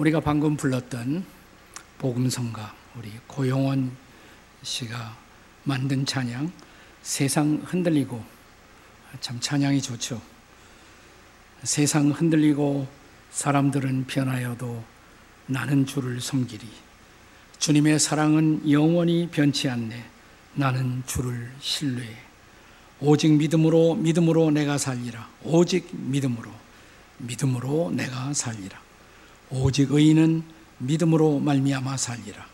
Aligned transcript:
우리가 0.00 0.20
방금 0.20 0.56
불렀던 0.56 1.26
복음성가 1.98 2.74
우리 2.96 3.10
고용원 3.26 3.94
씨가 4.62 5.14
만든 5.64 6.06
찬양 6.06 6.50
세상 7.02 7.60
흔들리고 7.62 8.24
참 9.20 9.38
찬양이 9.40 9.82
좋죠. 9.82 10.22
세상 11.64 12.12
흔들리고 12.12 12.88
사람들은 13.30 14.06
변하여도 14.06 14.82
나는 15.44 15.84
주를 15.84 16.18
섬기리. 16.18 16.66
주님의 17.58 17.98
사랑은 17.98 18.70
영원히 18.70 19.28
변치 19.30 19.68
않네. 19.68 20.02
나는 20.54 21.02
주를 21.04 21.52
신뢰해. 21.60 22.16
오직 23.00 23.32
믿음으로 23.34 23.96
믿음으로 23.96 24.50
내가 24.50 24.78
살리라. 24.78 25.28
오직 25.42 25.90
믿음으로 25.92 26.50
믿음으로 27.18 27.90
내가 27.90 28.32
살리라. 28.32 28.89
오직 29.50 29.90
의인은 29.90 30.44
믿음으로 30.78 31.40
말미암아 31.40 31.96
살리라. 31.96 32.46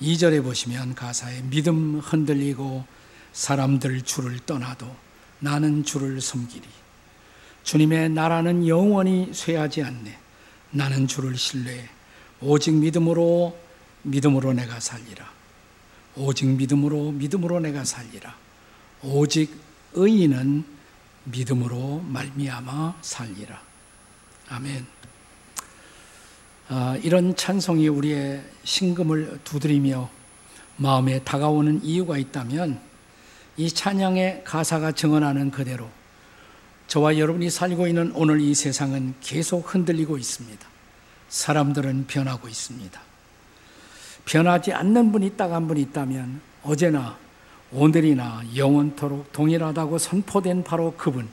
2절에 0.00 0.42
보시면 0.42 0.94
가사에 0.94 1.42
믿음 1.42 1.98
흔들리고 1.98 2.84
사람들 3.32 4.02
주를 4.02 4.38
떠나도 4.40 4.94
나는 5.40 5.84
주를 5.84 6.20
섬기리. 6.20 6.62
주님의 7.64 8.10
나라는 8.10 8.68
영원히 8.68 9.30
쇠하지 9.32 9.82
않네. 9.82 10.18
나는 10.70 11.08
주를 11.08 11.36
신뢰해. 11.36 11.88
오직 12.40 12.74
믿음으로 12.74 13.58
믿음으로 14.02 14.52
내가 14.52 14.78
살리라. 14.80 15.32
오직 16.16 16.46
믿음으로 16.46 17.12
믿음으로 17.12 17.60
내가 17.60 17.84
살리라. 17.84 18.36
오직 19.02 19.50
의인은 19.94 20.64
믿음으로 21.24 22.00
말미암아 22.06 22.98
살리라. 23.02 23.60
아멘. 24.48 25.03
아, 26.76 26.98
이런 27.04 27.36
찬송이 27.36 27.86
우리의 27.86 28.42
신금을 28.64 29.38
두드리며 29.44 30.10
마음에 30.76 31.22
다가오는 31.22 31.84
이유가 31.84 32.18
있다면 32.18 32.80
이 33.56 33.70
찬양의 33.70 34.42
가사가 34.42 34.90
증언하는 34.90 35.52
그대로 35.52 35.88
저와 36.88 37.16
여러분이 37.16 37.48
살고 37.48 37.86
있는 37.86 38.10
오늘 38.16 38.40
이 38.40 38.56
세상은 38.56 39.14
계속 39.20 39.72
흔들리고 39.72 40.18
있습니다. 40.18 40.66
사람들은 41.28 42.08
변하고 42.08 42.48
있습니다. 42.48 43.00
변하지 44.24 44.72
않는 44.72 45.12
분이 45.12 45.36
딱 45.36 45.52
한 45.52 45.68
분 45.68 45.76
있다면 45.76 46.40
어제나 46.64 47.16
오늘이나 47.70 48.42
영원토록 48.56 49.32
동일하다고 49.32 49.98
선포된 49.98 50.64
바로 50.64 50.92
그분, 50.96 51.28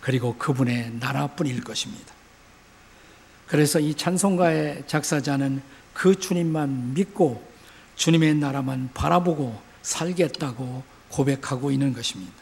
그리고 0.00 0.36
그분의 0.38 0.92
나라뿐일 1.00 1.64
것입니다. 1.64 2.19
그래서 3.50 3.80
이 3.80 3.94
찬송가의 3.94 4.84
작사자는 4.86 5.60
그 5.92 6.16
주님만 6.16 6.94
믿고 6.94 7.42
주님의 7.96 8.36
나라만 8.36 8.90
바라보고 8.94 9.60
살겠다고 9.82 10.84
고백하고 11.08 11.72
있는 11.72 11.92
것입니다. 11.92 12.32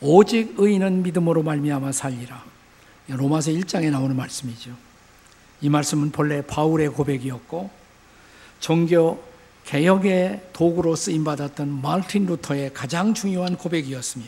오직 0.00 0.54
의인은 0.56 1.02
믿음으로 1.02 1.42
말미암아 1.42 1.90
살리라. 1.90 2.44
로마서 3.08 3.50
1장에 3.50 3.90
나오는 3.90 4.14
말씀이죠. 4.14 4.70
이 5.60 5.68
말씀은 5.68 6.12
본래 6.12 6.40
바울의 6.46 6.90
고백이었고 6.90 7.68
종교 8.60 9.24
개혁의 9.64 10.50
도구로 10.52 10.94
쓰임 10.94 11.24
받았던 11.24 11.82
말틴 11.82 12.26
루터의 12.26 12.72
가장 12.74 13.12
중요한 13.12 13.56
고백이었으며 13.56 14.26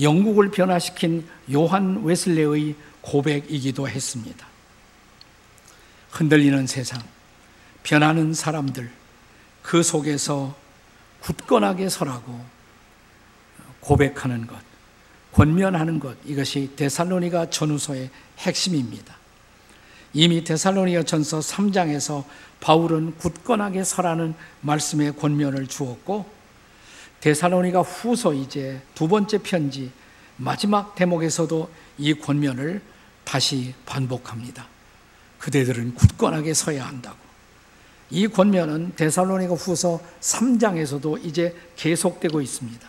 영국을 0.00 0.50
변화시킨 0.50 1.28
요한 1.52 2.02
웨슬레의 2.02 2.74
고백이기도 3.02 3.88
했습니다. 3.88 4.46
흔들리는 6.10 6.66
세상, 6.66 7.02
변하는 7.82 8.34
사람들, 8.34 8.90
그 9.62 9.82
속에서 9.82 10.56
굳건하게 11.20 11.88
서라고 11.88 12.44
고백하는 13.80 14.46
것, 14.46 14.56
권면하는 15.32 15.98
것, 15.98 16.16
이것이 16.24 16.72
데살로니가 16.76 17.50
전후서의 17.50 18.10
핵심입니다. 18.38 19.16
이미 20.14 20.44
데살로니가 20.44 21.04
전서 21.04 21.38
3장에서 21.40 22.24
바울은 22.60 23.16
굳건하게 23.16 23.82
서라는 23.82 24.34
말씀의 24.60 25.16
권면을 25.16 25.66
주었고, 25.66 26.30
데살로니가 27.20 27.80
후서 27.80 28.34
이제 28.34 28.82
두 28.94 29.08
번째 29.08 29.38
편지 29.38 29.90
마지막 30.36 30.94
대목에서도 30.94 31.70
이 31.98 32.14
권면을 32.14 32.82
다시 33.24 33.74
반복합니다. 33.86 34.66
그대들은 35.38 35.94
굳건하게 35.94 36.54
서야 36.54 36.86
한다고. 36.86 37.16
이 38.10 38.28
권면은 38.28 38.94
데살로니가 38.94 39.54
후서 39.54 40.00
3장에서도 40.20 41.24
이제 41.24 41.56
계속되고 41.76 42.40
있습니다. 42.40 42.88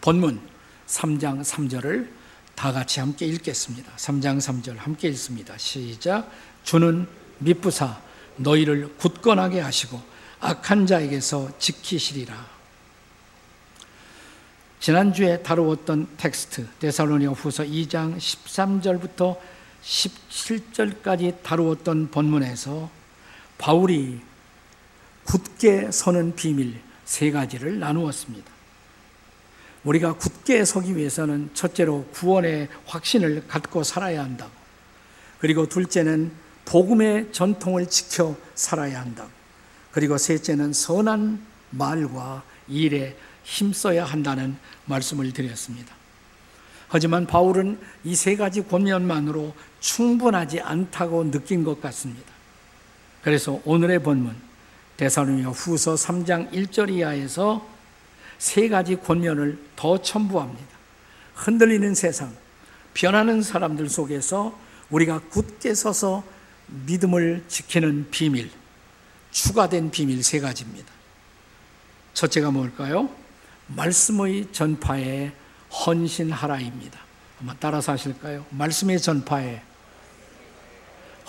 본문 0.00 0.40
3장 0.86 1.42
3절을 1.42 2.08
다 2.54 2.72
같이 2.72 3.00
함께 3.00 3.26
읽겠습니다. 3.26 3.92
3장 3.96 4.38
3절 4.38 4.78
함께 4.78 5.08
읽습니다. 5.08 5.56
시작. 5.58 6.30
주는 6.64 7.06
미쁘사 7.38 8.00
너희를 8.36 8.96
굳건하게 8.96 9.60
하시고 9.60 10.00
악한 10.40 10.86
자에게서 10.86 11.50
지키시리라. 11.58 12.56
지난주에 14.80 15.42
다루었던 15.42 16.16
텍스트 16.16 16.66
데살로니가 16.78 17.32
후서 17.32 17.62
2장 17.64 18.16
13절부터 18.16 19.36
17절까지 19.86 21.42
다루었던 21.42 22.10
본문에서 22.10 22.90
바울이 23.58 24.20
굳게 25.24 25.90
서는 25.92 26.34
비밀 26.34 26.80
세 27.04 27.30
가지를 27.30 27.78
나누었습니다. 27.78 28.50
우리가 29.84 30.14
굳게 30.14 30.64
서기 30.64 30.96
위해서는 30.96 31.50
첫째로 31.54 32.06
구원의 32.12 32.68
확신을 32.86 33.46
갖고 33.46 33.84
살아야 33.84 34.24
한다고. 34.24 34.50
그리고 35.38 35.68
둘째는 35.68 36.32
복음의 36.64 37.32
전통을 37.32 37.88
지켜 37.88 38.36
살아야 38.56 39.00
한다고. 39.00 39.30
그리고 39.92 40.18
셋째는 40.18 40.72
선한 40.72 41.40
말과 41.70 42.42
일에 42.66 43.16
힘써야 43.44 44.04
한다는 44.04 44.56
말씀을 44.86 45.32
드렸습니다. 45.32 45.94
하지만 46.88 47.26
바울은 47.26 47.78
이 48.04 48.14
세 48.14 48.36
가지 48.36 48.62
권면만으로 48.62 49.54
충분하지 49.86 50.60
않다고 50.60 51.30
느낀 51.30 51.62
것 51.62 51.80
같습니다. 51.80 52.32
그래서 53.22 53.60
오늘의 53.64 54.02
본문 54.02 54.34
대사로니가 54.96 55.50
후서 55.50 55.94
3장 55.94 56.50
1절 56.52 56.90
이하에서 56.90 57.64
세 58.38 58.68
가지 58.68 58.96
권면을 58.96 59.58
더 59.76 60.02
첨부합니다. 60.02 60.76
흔들리는 61.34 61.94
세상, 61.94 62.34
변하는 62.94 63.42
사람들 63.42 63.88
속에서 63.88 64.58
우리가 64.90 65.20
굳게 65.30 65.74
서서 65.74 66.24
믿음을 66.86 67.44
지키는 67.46 68.08
비밀, 68.10 68.50
추가된 69.30 69.92
비밀 69.92 70.24
세 70.24 70.40
가지입니다. 70.40 70.92
첫째가 72.12 72.50
뭘까요? 72.50 73.08
말씀의 73.68 74.48
전파에 74.50 75.32
헌신하라입니다. 75.70 76.98
한번 77.38 77.56
따라서 77.60 77.92
하실까요? 77.92 78.46
말씀의 78.50 79.00
전파에 79.00 79.62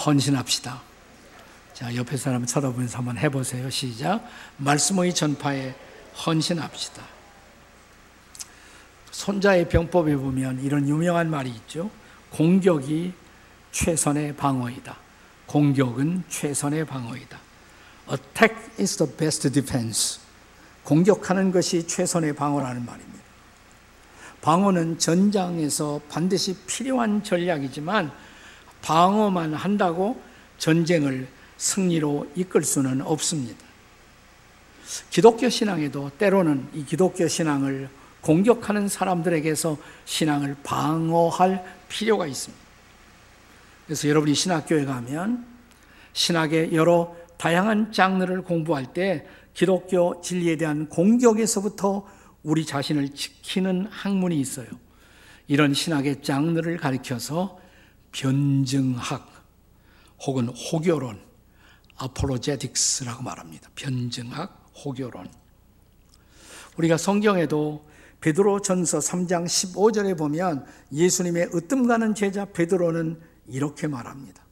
헌신합시다. 0.06 0.82
자, 1.74 1.96
옆에 1.96 2.18
사람 2.18 2.46
쳐다보면서 2.46 2.98
한번 2.98 3.18
해보세요. 3.18 3.70
시작. 3.70 4.28
말씀의 4.58 5.14
전파에 5.14 5.76
헌신합시다. 6.26 7.04
손자의 9.12 9.70
병법에 9.70 10.16
보면 10.16 10.62
이런 10.64 10.88
유명한 10.88 11.30
말이 11.30 11.50
있죠. 11.50 11.90
공격이 12.32 13.14
최선의 13.72 14.36
방어이다. 14.36 14.96
공격은 15.48 16.24
최선의 16.30 16.86
방어이다. 16.86 17.40
Attack 18.12 18.56
is 18.80 18.98
the 18.98 19.12
best 19.18 19.50
defense. 19.52 20.20
공격하는 20.84 21.52
것이 21.52 21.86
최선의 21.86 22.36
방어라는 22.36 22.86
말입니다. 22.86 23.18
방어는 24.42 25.00
전장에서 25.00 26.00
반드시 26.10 26.56
필요한 26.66 27.24
전략이지만 27.24 28.12
방어만 28.82 29.54
한다고 29.54 30.22
전쟁을 30.58 31.28
승리로 31.58 32.32
이끌 32.36 32.64
수는 32.64 33.02
없습니다. 33.02 33.66
기독교 35.10 35.50
신앙에도 35.50 36.12
때로는 36.18 36.70
이 36.74 36.86
기독교 36.86 37.28
신앙을 37.28 37.90
공격하는 38.22 38.88
사람들에게서 38.88 39.78
신앙을 40.06 40.56
방어할 40.64 41.64
필요가 41.90 42.26
있습니다. 42.28 42.66
그래서 43.86 44.10
여러분이 44.10 44.34
신학교에 44.34 44.86
가면 44.86 45.46
신학의 46.14 46.74
여러 46.74 47.16
다양한 47.38 47.92
장르를 47.92 48.42
공부할 48.42 48.94
때 48.94 49.26
기독교 49.54 50.22
진리에 50.22 50.58
대한 50.58 50.90
공격에서부터 50.90 52.06
우리 52.44 52.66
자신을 52.66 53.10
지키는 53.10 53.88
학문이 53.90 54.40
있어요. 54.40 54.68
이런 55.48 55.74
신학의 55.74 56.22
장르를 56.22 56.78
가리켜서 56.78 57.60
변증학, 58.18 59.32
혹은 60.26 60.48
호교론, 60.48 61.20
아폴로제틱스라고 61.98 63.22
말합니다. 63.22 63.70
변증학, 63.76 64.72
호교론. 64.84 65.30
우리가 66.78 66.98
성경에도 66.98 67.86
베드로 68.20 68.62
전서 68.62 68.98
3장 68.98 69.46
15절에 69.46 70.18
보면 70.18 70.66
예수님의 70.92 71.52
으뜸 71.54 71.88
가는 71.88 72.16
제자 72.16 72.46
베드로는 72.46 73.20
이렇게 73.50 73.86
말합니다. 73.86 74.44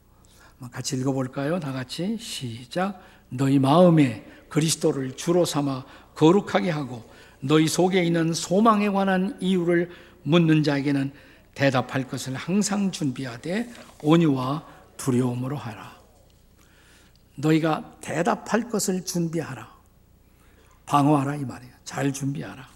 같이 0.70 0.96
읽어볼까요? 0.96 1.58
다 1.58 1.72
같이 1.72 2.16
시작. 2.18 3.02
너희 3.30 3.58
마음에 3.58 4.24
그리스도를 4.48 5.16
주로 5.16 5.44
삼아 5.44 5.84
거룩하게 6.14 6.70
하고 6.70 7.02
너희 7.40 7.66
속에 7.66 8.04
있는 8.04 8.32
소망에 8.32 8.88
관한 8.90 9.36
이유를 9.40 9.90
묻는 10.22 10.62
자에게는 10.62 11.12
대답할 11.56 12.06
것을 12.06 12.34
항상 12.34 12.92
준비하되 12.92 13.72
온유와 14.02 14.64
두려움으로 14.98 15.56
하라. 15.56 15.96
너희가 17.36 17.96
대답할 18.02 18.68
것을 18.68 19.04
준비하라. 19.04 19.74
방어하라 20.84 21.36
이 21.36 21.44
말이에요. 21.44 21.72
잘 21.84 22.12
준비하라. 22.12 22.68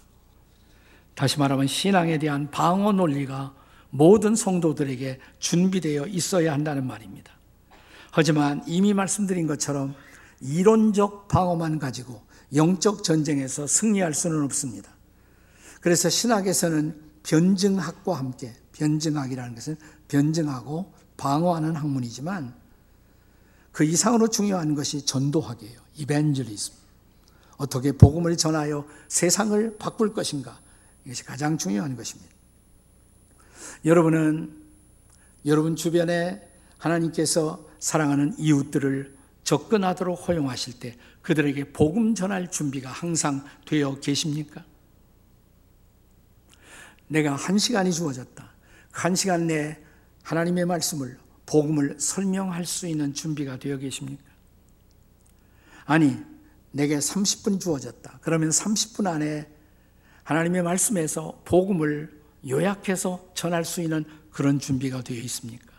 다시 1.13 1.37
말하면 1.37 1.67
신앙에 1.67 2.17
대한 2.17 2.49
방어 2.49 2.91
논리가 2.91 3.53
모든 3.91 4.35
성도들에게 4.35 5.19
준비되어 5.37 6.07
있어야 6.07 6.51
한다는 6.51 6.87
말입니다. 6.87 7.31
하지만 8.09 8.63
이미 8.65 8.95
말씀드린 8.95 9.45
것처럼 9.45 9.93
이론적 10.41 11.27
방어만 11.27 11.77
가지고 11.77 12.23
영적 12.55 13.03
전쟁에서 13.03 13.67
승리할 13.67 14.15
수는 14.15 14.43
없습니다. 14.43 14.89
그래서 15.81 16.09
신학에서는 16.09 17.11
변증학과 17.23 18.17
함께 18.17 18.53
변증학이라는 18.73 19.55
것은 19.55 19.77
변증하고 20.07 20.93
방어하는 21.17 21.75
학문이지만 21.75 22.53
그 23.71 23.83
이상으로 23.83 24.27
중요한 24.27 24.75
것이 24.75 25.05
전도학이에요. 25.05 25.79
이벤젤리즘. 25.95 26.73
어떻게 27.57 27.91
복음을 27.91 28.35
전하여 28.37 28.85
세상을 29.07 29.77
바꿀 29.77 30.13
것인가? 30.13 30.59
이것이 31.05 31.23
가장 31.23 31.57
중요한 31.57 31.95
것입니다. 31.95 32.31
여러분은 33.85 34.61
여러분 35.45 35.75
주변에 35.75 36.47
하나님께서 36.77 37.67
사랑하는 37.79 38.35
이웃들을 38.37 39.15
접근하도록 39.43 40.27
허용하실 40.27 40.79
때 40.79 40.97
그들에게 41.21 41.71
복음 41.71 42.15
전할 42.15 42.49
준비가 42.49 42.89
항상 42.89 43.43
되어 43.65 43.99
계십니까? 43.99 44.63
내가 47.07 47.35
한 47.35 47.57
시간이 47.57 47.91
주어졌다. 47.91 48.49
그한 48.91 49.15
시간 49.15 49.47
내에 49.47 49.77
하나님의 50.23 50.65
말씀을, 50.65 51.17
복음을 51.45 51.99
설명할 51.99 52.65
수 52.65 52.87
있는 52.87 53.13
준비가 53.13 53.57
되어 53.57 53.77
계십니까? 53.77 54.23
아니, 55.85 56.17
내게 56.71 56.97
30분 56.97 57.59
주어졌다. 57.59 58.19
그러면 58.21 58.49
30분 58.49 59.07
안에 59.07 59.49
하나님의 60.23 60.63
말씀에서 60.63 61.41
복음을 61.45 62.21
요약해서 62.47 63.31
전할 63.33 63.65
수 63.65 63.81
있는 63.81 64.05
그런 64.31 64.59
준비가 64.59 65.01
되어 65.01 65.17
있습니까? 65.17 65.71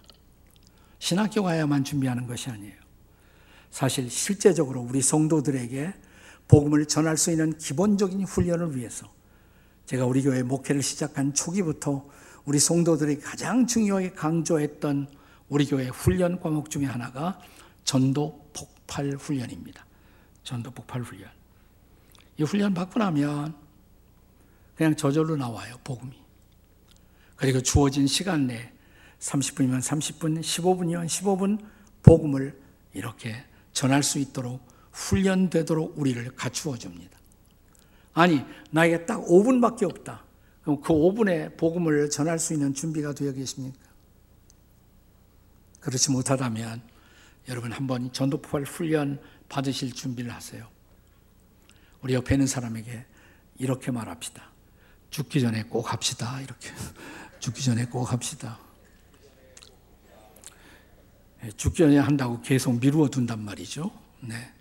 신학교 0.98 1.42
가야만 1.42 1.84
준비하는 1.84 2.26
것이 2.26 2.50
아니에요. 2.50 2.74
사실 3.70 4.10
실제적으로 4.10 4.82
우리 4.82 5.00
성도들에게 5.00 5.94
복음을 6.46 6.86
전할 6.86 7.16
수 7.16 7.30
있는 7.30 7.56
기본적인 7.56 8.22
훈련을 8.24 8.76
위해서 8.76 9.10
제가 9.86 10.04
우리 10.04 10.22
교회 10.22 10.42
목회를 10.42 10.82
시작한 10.82 11.32
초기부터 11.32 12.06
우리 12.44 12.58
성도들이 12.58 13.20
가장 13.20 13.66
중요하게 13.66 14.12
강조했던 14.12 15.08
우리 15.48 15.66
교회 15.66 15.88
훈련 15.88 16.40
과목 16.40 16.70
중에 16.70 16.86
하나가 16.86 17.40
전도 17.84 18.50
폭발 18.52 19.10
훈련입니다. 19.10 19.84
전도 20.42 20.70
폭발 20.70 21.02
훈련. 21.02 21.30
이 22.38 22.42
훈련 22.42 22.74
받고 22.74 22.98
나면 22.98 23.54
그냥 24.74 24.96
저절로 24.96 25.36
나와요, 25.36 25.76
복음이. 25.84 26.12
그리고 27.36 27.60
주어진 27.60 28.06
시간 28.06 28.46
내 28.46 28.72
30분이면 29.20 29.80
30분, 29.80 30.40
15분이면 30.40 31.06
15분 31.06 31.64
복음을 32.02 32.60
이렇게 32.94 33.44
전할 33.72 34.02
수 34.02 34.18
있도록 34.18 34.66
훈련되도록 34.92 35.98
우리를 35.98 36.34
갖추어 36.34 36.76
줍니다. 36.76 37.18
아니, 38.14 38.44
나에게 38.70 39.06
딱 39.06 39.20
5분밖에 39.24 39.84
없다. 39.84 40.24
그럼 40.62 40.80
그 40.80 40.92
5분에 40.92 41.56
복음을 41.56 42.08
전할 42.10 42.38
수 42.38 42.52
있는 42.52 42.72
준비가 42.72 43.12
되어 43.12 43.32
계십니까? 43.32 43.78
그렇지 45.80 46.12
못하다면 46.12 46.82
여러분 47.48 47.72
한번 47.72 48.12
전도포발 48.12 48.62
훈련 48.62 49.20
받으실 49.48 49.92
준비를 49.92 50.32
하세요. 50.32 50.68
우리 52.00 52.14
옆에 52.14 52.36
있는 52.36 52.46
사람에게 52.46 53.04
이렇게 53.58 53.90
말합시다. 53.90 54.50
죽기 55.10 55.40
전에 55.40 55.64
꼭 55.64 55.92
합시다. 55.92 56.40
이렇게. 56.40 56.70
죽기 57.40 57.64
전에 57.64 57.86
꼭 57.86 58.12
합시다. 58.12 58.58
예, 61.44 61.50
죽기 61.50 61.78
전에 61.78 61.98
한다고 61.98 62.40
계속 62.40 62.78
미루어 62.78 63.08
둔단 63.08 63.44
말이죠. 63.44 63.90
네. 64.20 64.52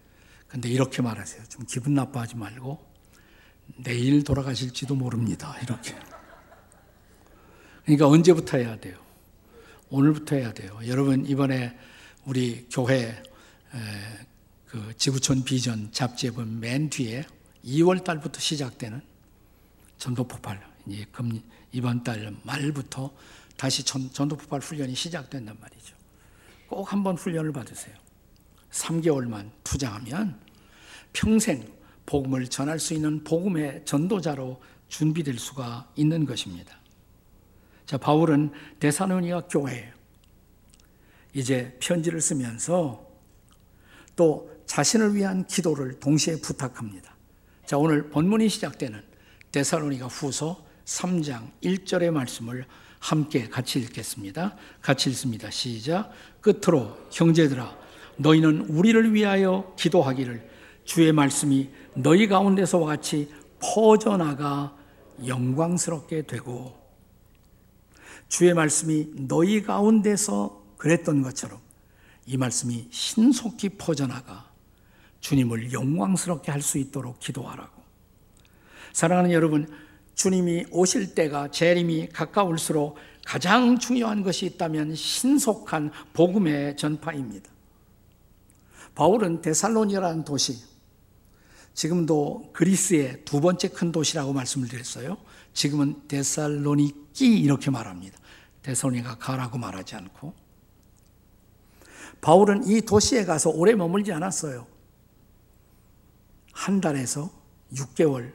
근데 0.48 0.68
이렇게 0.68 1.01
말하세요. 1.01 1.44
좀 1.45 1.65
기분 1.68 1.94
나빠하지 1.94 2.36
말고 2.36 2.90
내일 3.77 4.23
돌아가실지도 4.23 4.95
모릅니다. 4.95 5.57
이렇게. 5.61 5.95
그러니까 7.83 8.07
언제부터 8.07 8.57
해야 8.57 8.79
돼요? 8.79 8.97
오늘부터 9.89 10.35
해야 10.35 10.53
돼요. 10.53 10.79
여러분 10.85 11.25
이번에 11.25 11.77
우리 12.25 12.67
교회 12.71 13.21
그 14.67 14.93
지구촌 14.97 15.43
비전 15.43 15.91
잡지에 15.91 16.31
보면 16.31 16.59
맨 16.59 16.89
뒤에 16.89 17.25
2월 17.65 18.03
달부터 18.03 18.39
시작되는 18.39 19.01
전도 19.97 20.27
폭발 20.27 20.61
이번 21.71 22.03
달 22.03 22.35
말부터 22.43 23.11
다시 23.57 23.83
전도 23.83 24.37
폭발 24.37 24.61
훈련이 24.61 24.95
시작된단 24.95 25.57
말이죠. 25.59 25.95
꼭 26.67 26.91
한번 26.91 27.15
훈련을 27.15 27.51
받으세요. 27.51 27.95
3개월만 28.71 29.51
투자하면 29.63 30.39
평생 31.13 31.67
복음을 32.11 32.45
전할 32.47 32.77
수 32.77 32.93
있는 32.93 33.23
복음의 33.23 33.83
전도자로 33.85 34.61
준비될 34.89 35.39
수가 35.39 35.89
있는 35.95 36.25
것입니다. 36.25 36.77
자, 37.85 37.97
바울은 37.97 38.51
데사로니가 38.79 39.47
교회에 39.47 39.93
이제 41.33 41.77
편지를 41.79 42.19
쓰면서 42.19 43.07
또 44.17 44.51
자신을 44.65 45.15
위한 45.15 45.47
기도를 45.47 46.01
동시에 46.01 46.41
부탁합니다. 46.41 47.15
자, 47.65 47.77
오늘 47.77 48.09
본문이 48.09 48.50
시작되는 48.50 49.01
데사로니가 49.53 50.07
후서 50.07 50.65
3장 50.83 51.50
1절의 51.63 52.12
말씀을 52.12 52.65
함께 53.00 53.47
같이 53.47 53.79
읽겠습니다. 53.79 54.57
같이 54.81 55.09
읽습니다. 55.12 55.50
시작. 55.50 56.12
끝으로 56.41 56.97
형제들아 57.09 57.74
너희는 58.17 58.65
우리를 58.67 59.13
위하여 59.13 59.74
기도하기를 59.79 60.50
주의 60.91 61.13
말씀이 61.13 61.69
너희 61.93 62.27
가운데서와 62.27 62.86
같이 62.86 63.31
퍼져나가 63.62 64.75
영광스럽게 65.25 66.24
되고 66.24 66.77
주의 68.27 68.53
말씀이 68.53 69.07
너희 69.25 69.63
가운데서 69.63 70.65
그랬던 70.75 71.21
것처럼 71.21 71.62
이 72.25 72.36
말씀이 72.36 72.89
신속히 72.91 73.69
퍼져나가 73.69 74.51
주님을 75.21 75.71
영광스럽게 75.71 76.51
할 76.51 76.62
수 76.62 76.77
있도록 76.77 77.21
기도하라고. 77.21 77.81
사랑하는 78.91 79.31
여러분, 79.31 79.69
주님이 80.15 80.65
오실 80.71 81.15
때가 81.15 81.51
재림이 81.51 82.10
가까울수록 82.10 82.98
가장 83.25 83.79
중요한 83.79 84.24
것이 84.24 84.45
있다면 84.45 84.95
신속한 84.95 85.93
복음의 86.12 86.75
전파입니다. 86.75 87.50
바울은 88.93 89.41
데살로니라는 89.41 90.25
도시, 90.25 90.70
지금도 91.73 92.51
그리스의 92.53 93.23
두 93.25 93.39
번째 93.41 93.69
큰 93.69 93.91
도시라고 93.91 94.33
말씀을 94.33 94.67
드렸어요. 94.67 95.17
지금은 95.53 96.07
데살로니키 96.07 97.39
이렇게 97.39 97.71
말합니다. 97.71 98.17
데살로니가 98.63 99.17
가라고 99.17 99.57
말하지 99.57 99.95
않고. 99.95 100.33
바울은 102.21 102.67
이 102.67 102.81
도시에 102.81 103.25
가서 103.25 103.49
오래 103.49 103.73
머물지 103.73 104.13
않았어요. 104.13 104.67
한 106.51 106.79
달에서 106.79 107.31
6개월 107.73 108.31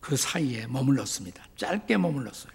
그 0.00 0.16
사이에 0.16 0.66
머물렀습니다. 0.66 1.44
짧게 1.56 1.98
머물렀어요. 1.98 2.52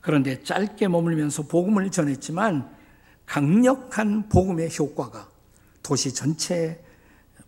그런데 0.00 0.42
짧게 0.42 0.88
머물면서 0.88 1.42
복음을 1.42 1.90
전했지만 1.90 2.74
강력한 3.26 4.28
복음의 4.28 4.70
효과가 4.76 5.28
도시 5.82 6.12
전체에 6.14 6.82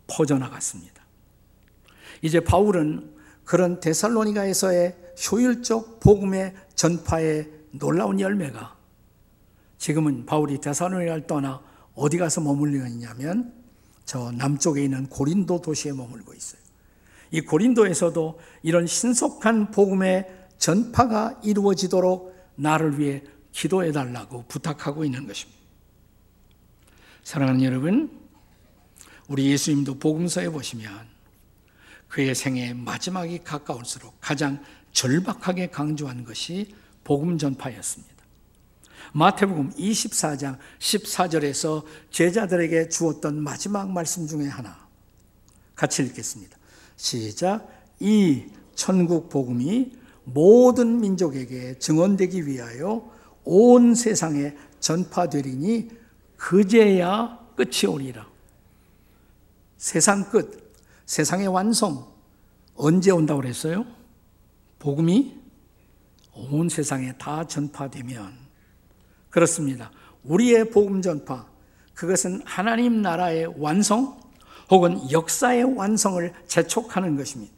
퍼져나갔습니다. 0.06 0.99
이제 2.22 2.40
바울은 2.40 3.14
그런 3.44 3.80
데살로니가에서의 3.80 4.96
효율적 5.30 6.00
복음의 6.00 6.54
전파의 6.74 7.50
놀라운 7.72 8.20
열매가 8.20 8.76
지금은 9.78 10.26
바울이 10.26 10.60
데살로니가를 10.60 11.26
떠나 11.26 11.62
어디 11.94 12.18
가서 12.18 12.40
머물러 12.40 12.86
있냐면 12.86 13.52
저 14.04 14.30
남쪽에 14.32 14.84
있는 14.84 15.06
고린도 15.06 15.62
도시에 15.62 15.92
머물고 15.92 16.34
있어요. 16.34 16.60
이 17.30 17.40
고린도에서도 17.40 18.40
이런 18.62 18.86
신속한 18.86 19.70
복음의 19.70 20.26
전파가 20.58 21.40
이루어지도록 21.42 22.34
나를 22.56 22.98
위해 22.98 23.22
기도해 23.52 23.92
달라고 23.92 24.44
부탁하고 24.48 25.04
있는 25.04 25.26
것입니다. 25.26 25.60
사랑하는 27.22 27.62
여러분, 27.62 28.10
우리 29.28 29.50
예수님도 29.50 29.98
복음서에 29.98 30.48
보시면 30.48 30.90
그의 32.10 32.34
생애 32.34 32.74
마지막이 32.74 33.44
가까울수록 33.44 34.16
가장 34.20 34.62
절박하게 34.92 35.70
강조한 35.70 36.24
것이 36.24 36.74
복음 37.04 37.38
전파였습니다. 37.38 38.14
마태복음 39.12 39.70
24장 39.70 40.58
14절에서 40.78 41.84
제자들에게 42.10 42.88
주었던 42.88 43.40
마지막 43.40 43.90
말씀 43.90 44.26
중에 44.26 44.46
하나 44.46 44.88
같이 45.74 46.02
읽겠습니다. 46.02 46.58
시작. 46.96 47.66
이 48.00 48.44
천국 48.74 49.28
복음이 49.28 49.92
모든 50.24 51.00
민족에게 51.00 51.78
증언되기 51.78 52.46
위하여 52.46 53.08
온 53.44 53.94
세상에 53.94 54.56
전파되리니 54.80 55.90
그제야 56.36 57.38
끝이 57.56 57.86
오리라. 57.88 58.26
세상 59.76 60.28
끝, 60.30 60.59
세상의 61.10 61.48
완성 61.48 62.06
언제 62.76 63.10
온다고 63.10 63.40
그랬어요? 63.40 63.84
복음이 64.78 65.36
온 66.34 66.68
세상에 66.68 67.12
다 67.18 67.44
전파되면 67.44 68.32
그렇습니다. 69.28 69.90
우리의 70.22 70.70
복음 70.70 71.02
전파 71.02 71.48
그것은 71.94 72.42
하나님 72.44 73.02
나라의 73.02 73.52
완성 73.58 74.20
혹은 74.70 75.10
역사의 75.10 75.76
완성을 75.76 76.32
재촉하는 76.46 77.16
것입니다. 77.16 77.52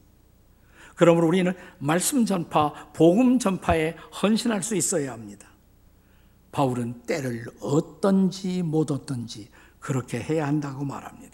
그러므로 0.97 1.28
우리는 1.28 1.52
말씀 1.78 2.25
전파, 2.25 2.73
복음 2.94 3.38
전파에 3.38 3.97
헌신할 4.23 4.62
수 4.62 4.76
있어야 4.76 5.12
합니다. 5.12 5.47
바울은 6.52 7.02
때를 7.02 7.44
어떤지 7.61 8.62
못 8.62 8.90
어떤지 8.90 9.50
그렇게 9.78 10.23
해야 10.23 10.47
한다고 10.47 10.87
말합니다. 10.87 11.31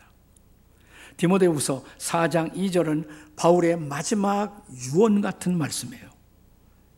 디모데후서 1.19 1.85
4장 1.99 2.55
2절은 2.55 3.07
바울의 3.37 3.79
마지막 3.79 4.65
유언 4.71 5.21
같은 5.21 5.59
말씀이에요. 5.59 6.09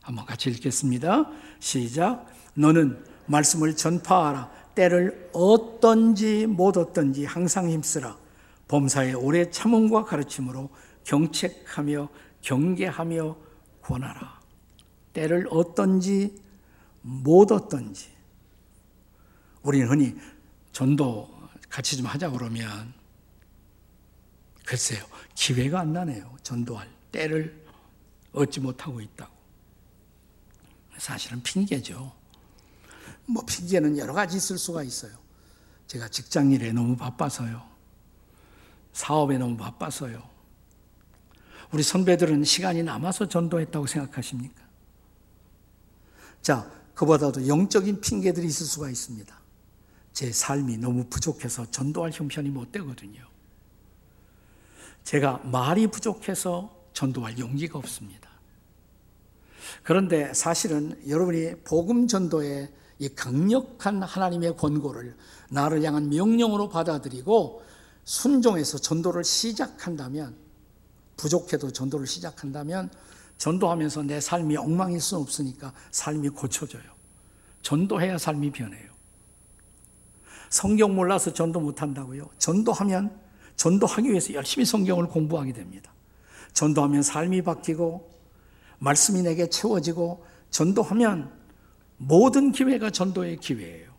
한번 0.03 0.27
같이 0.27 0.51
읽겠습니다. 0.51 1.31
시작. 1.59 2.27
너는 2.55 3.03
말씀을 3.27 3.75
전파하라. 3.75 4.51
때를 4.75 5.31
어떤지 5.33 6.47
못 6.47 6.77
어떤지 6.77 7.25
항상 7.25 7.69
힘쓰라. 7.69 8.17
범사의 8.69 9.15
오래 9.15 9.51
참음과 9.51 10.05
가르침으로 10.05 10.69
경책하며 11.05 12.09
경계하며 12.43 13.37
권하라. 13.83 14.41
때를 15.13 15.47
어떤지 15.51 16.41
못 17.01 17.51
어떤지. 17.53 18.09
우리는 19.63 19.89
흔히 19.89 20.15
전도 20.73 21.29
같이 21.69 21.97
좀 21.97 22.07
하자 22.07 22.31
그러면 22.31 23.00
글쎄요 24.71 25.05
기회가 25.35 25.81
안 25.81 25.93
나네요. 25.93 26.37
전도할 26.45 26.89
때를 27.11 27.61
얻지 28.33 28.61
못하고 28.61 29.01
있다고. 29.01 29.35
사실은 30.97 31.43
핑계죠. 31.43 32.13
뭐 33.27 33.45
핑계는 33.45 33.99
여러 33.99 34.13
가지 34.13 34.37
있을 34.37 34.59
수가 34.59 34.85
있어요. 34.85 35.11
제가 35.89 36.07
직장 36.07 36.53
일에 36.53 36.71
너무 36.71 36.97
바빠서요. 36.97 37.69
사업에 38.93 39.39
너무 39.39 39.57
바빠서요. 39.57 40.23
우리 41.73 41.83
선배들은 41.83 42.45
시간이 42.45 42.85
남아서 42.85 43.27
전도했다고 43.27 43.89
생각하십니까? 43.89 44.63
자, 46.43 46.71
그보다도 46.95 47.49
영적인 47.49 48.01
핑계들이 48.01 48.47
있을 48.47 48.67
수가 48.67 48.89
있습니다. 48.89 49.37
제 50.13 50.31
삶이 50.31 50.79
너무 50.79 51.07
부족해서 51.11 51.69
전도할 51.73 52.13
형편이 52.13 52.51
못 52.51 52.71
되거든요. 52.71 53.30
제가 55.05 55.39
말이 55.45 55.87
부족해서 55.87 56.75
전도할 56.93 57.39
용기가 57.39 57.79
없습니다. 57.79 58.31
그런데 59.83 60.33
사실은 60.35 61.01
여러분이 61.09 61.63
복음 61.65 62.07
전도의 62.07 62.71
이 62.99 63.09
강력한 63.09 64.03
하나님의 64.03 64.57
권고를 64.57 65.17
나를 65.49 65.83
향한 65.83 66.11
명령으로 66.11 66.69
받아들이고 66.69 67.63
순종해서 68.05 68.79
전도를 68.79 69.25
시작한다면 69.25 70.37
부족해도 71.17 71.73
전도를 71.73 72.07
시작한다면 72.07 72.91
전도하면서 73.39 74.03
내 74.03 74.21
삶이 74.21 74.57
엉망일 74.57 75.01
수 75.01 75.17
없으니까 75.17 75.73
삶이 75.91 76.29
고쳐져요. 76.31 76.83
전도해야 77.63 78.19
삶이 78.19 78.51
변해요. 78.51 78.91
성경 80.51 80.95
몰라서 80.95 81.33
전도 81.33 81.61
못한다고요? 81.61 82.29
전도하면 82.39 83.19
전도하기 83.61 84.09
위해서 84.09 84.33
열심히 84.33 84.65
성경을 84.65 85.09
공부하게 85.09 85.53
됩니다. 85.53 85.93
전도하면 86.55 87.03
삶이 87.03 87.43
바뀌고 87.43 88.11
말씀이 88.79 89.21
내게 89.21 89.51
채워지고 89.51 90.25
전도하면 90.49 91.31
모든 91.99 92.53
기회가 92.53 92.89
전도의 92.89 93.37
기회예요. 93.37 93.91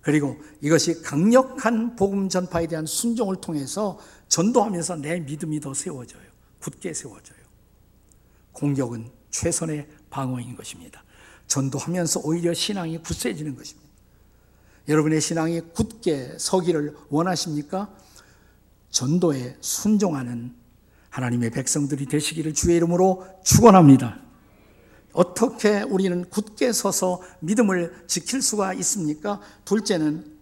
그리고 0.00 0.38
이것이 0.62 1.02
강력한 1.02 1.96
복음 1.96 2.30
전파에 2.30 2.66
대한 2.66 2.86
순종을 2.86 3.42
통해서 3.42 3.98
전도하면서 4.28 4.96
내 4.96 5.20
믿음이 5.20 5.60
더 5.60 5.74
세워져요. 5.74 6.24
굳게 6.60 6.94
세워져요. 6.94 7.38
공격은 8.52 9.10
최선의 9.28 9.86
방어인 10.08 10.56
것입니다. 10.56 11.04
전도하면서 11.46 12.22
오히려 12.24 12.54
신앙이 12.54 12.96
굳세지는 13.02 13.54
것입니다. 13.54 13.86
여러분의 14.88 15.20
신앙이 15.20 15.60
굳게 15.74 16.38
서기를 16.38 16.96
원하십니까? 17.10 17.94
전도에 18.94 19.56
순종하는 19.60 20.54
하나님의 21.10 21.50
백성들이 21.50 22.06
되시기를 22.06 22.54
주의 22.54 22.76
이름으로 22.76 23.26
축원합니다. 23.44 24.20
어떻게 25.12 25.82
우리는 25.82 26.24
굳게 26.30 26.72
서서 26.72 27.20
믿음을 27.40 28.04
지킬 28.06 28.40
수가 28.40 28.72
있습니까? 28.74 29.40
둘째는 29.64 30.32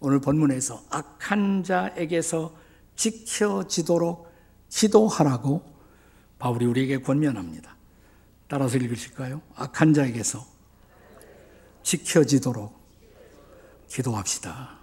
오늘 0.00 0.20
본문에서 0.20 0.84
악한 0.88 1.62
자에게서 1.62 2.54
지켜지도록 2.96 4.30
기도하라고 4.70 5.62
바울이 6.38 6.64
우리에게 6.64 7.02
권면합니다. 7.02 7.76
따라서 8.48 8.78
읽으실까요? 8.78 9.42
악한 9.54 9.92
자에게서 9.92 10.46
지켜지도록 11.82 12.74
기도합시다. 13.88 14.79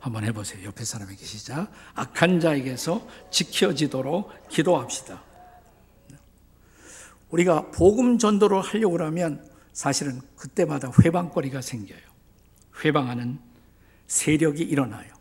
한번 0.00 0.24
해보세요. 0.24 0.64
옆에 0.66 0.84
사람에게 0.84 1.24
시작. 1.24 1.70
악한 1.94 2.40
자에게서 2.40 3.06
지켜지도록 3.30 4.48
기도합시다. 4.48 5.22
우리가 7.30 7.70
복음 7.70 8.18
전도를 8.18 8.60
하려고 8.60 9.02
하면 9.04 9.44
사실은 9.72 10.20
그때마다 10.36 10.90
회방거리가 11.02 11.60
생겨요. 11.60 11.98
회방하는 12.84 13.38
세력이 14.06 14.62
일어나요. 14.62 15.12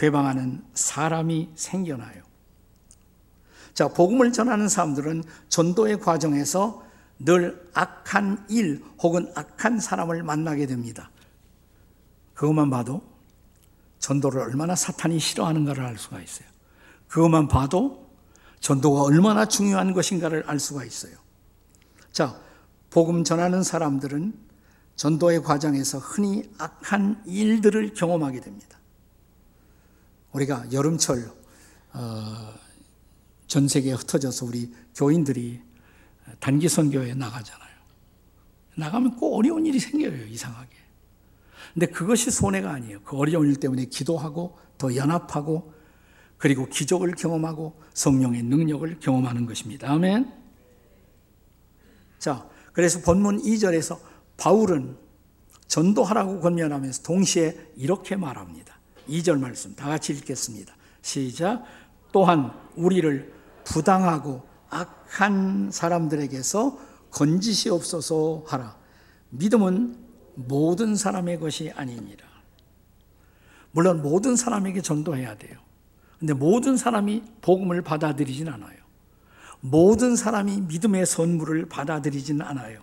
회방하는 0.00 0.64
사람이 0.74 1.50
생겨나요. 1.54 2.22
자, 3.74 3.88
복음을 3.88 4.32
전하는 4.32 4.68
사람들은 4.68 5.24
전도의 5.48 6.00
과정에서 6.00 6.82
늘 7.18 7.70
악한 7.74 8.46
일 8.48 8.82
혹은 9.02 9.30
악한 9.34 9.80
사람을 9.80 10.22
만나게 10.22 10.66
됩니다. 10.66 11.10
그것만 12.34 12.70
봐도 12.70 13.02
전도를 14.04 14.42
얼마나 14.42 14.76
사탄이 14.76 15.18
싫어하는가를 15.18 15.82
알 15.82 15.96
수가 15.96 16.20
있어요. 16.20 16.46
그것만 17.08 17.48
봐도 17.48 18.10
전도가 18.60 19.02
얼마나 19.02 19.46
중요한 19.46 19.94
것인가를 19.94 20.44
알 20.46 20.60
수가 20.60 20.84
있어요. 20.84 21.16
자, 22.12 22.38
복음 22.90 23.24
전하는 23.24 23.62
사람들은 23.62 24.34
전도의 24.96 25.42
과정에서 25.42 25.98
흔히 25.98 26.42
악한 26.58 27.22
일들을 27.24 27.94
경험하게 27.94 28.40
됩니다. 28.40 28.78
우리가 30.32 30.70
여름철 30.70 31.32
어, 31.94 32.54
전 33.46 33.68
세계에 33.68 33.94
흩어져서 33.94 34.44
우리 34.44 34.74
교인들이 34.94 35.62
단기 36.40 36.68
선교에 36.68 37.14
나가잖아요. 37.14 37.74
나가면 38.76 39.16
꼭 39.16 39.38
어려운 39.38 39.64
일이 39.64 39.78
생겨요, 39.78 40.26
이상하게. 40.26 40.73
근데 41.74 41.86
그것이 41.86 42.30
손해가 42.30 42.70
아니에요. 42.70 43.00
그 43.02 43.16
어려운 43.16 43.48
일 43.48 43.56
때문에 43.56 43.86
기도하고 43.86 44.56
더 44.78 44.94
연합하고 44.94 45.74
그리고 46.38 46.66
기적을 46.66 47.12
경험하고 47.12 47.80
성령의 47.94 48.44
능력을 48.44 49.00
경험하는 49.00 49.46
것입니다. 49.46 49.90
아멘. 49.90 50.32
자, 52.18 52.48
그래서 52.72 53.00
본문 53.00 53.42
2절에서 53.42 53.98
바울은 54.36 54.96
전도하라고 55.66 56.40
권면하면서 56.40 57.02
동시에 57.02 57.72
이렇게 57.76 58.14
말합니다. 58.16 58.78
2절 59.08 59.38
말씀 59.40 59.74
다 59.74 59.88
같이 59.88 60.12
읽겠습니다. 60.12 60.74
시작. 61.02 61.64
또한 62.12 62.52
우리를 62.76 63.32
부당하고 63.64 64.42
악한 64.70 65.70
사람들에게서 65.72 66.78
건지시옵소서 67.10 68.44
하라. 68.46 68.76
믿음은 69.30 70.03
모든 70.34 70.96
사람의 70.96 71.40
것이 71.40 71.70
아니니라. 71.74 72.26
물론 73.72 74.02
모든 74.02 74.36
사람에게 74.36 74.82
전도해야 74.82 75.36
돼요. 75.36 75.58
근데 76.18 76.32
모든 76.32 76.76
사람이 76.76 77.22
복음을 77.42 77.82
받아들이진 77.82 78.48
않아요. 78.48 78.78
모든 79.60 80.14
사람이 80.14 80.62
믿음의 80.62 81.06
선물을 81.06 81.68
받아들이진 81.68 82.40
않아요. 82.42 82.82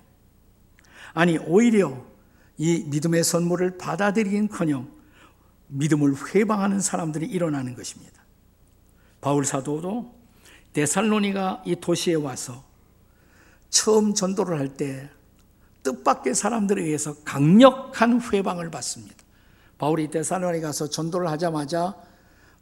아니, 1.13 1.38
오히려 1.38 2.05
이 2.58 2.86
믿음의 2.88 3.24
선물을 3.24 3.77
받아들이긴 3.77 4.50
커녕 4.50 4.91
믿음을 5.67 6.15
회방하는 6.36 6.79
사람들이 6.79 7.25
일어나는 7.25 7.75
것입니다. 7.75 8.22
바울 9.22 9.46
사도도 9.46 10.13
데살로니가 10.74 11.63
이 11.65 11.75
도시에 11.75 12.15
와서 12.15 12.63
처음 13.70 14.13
전도를 14.13 14.60
할 14.60 14.75
때 14.75 15.10
뜻밖의 15.84 16.36
사람들에 16.36 16.84
의해서 16.84 17.16
강력한 17.24 18.22
회방을 18.22 18.70
받습니다. 18.72 19.16
바울이 19.78 20.10
데살로니 20.10 20.62
가서 20.62 20.90
전도를 20.90 21.30
하자마자 21.30 21.96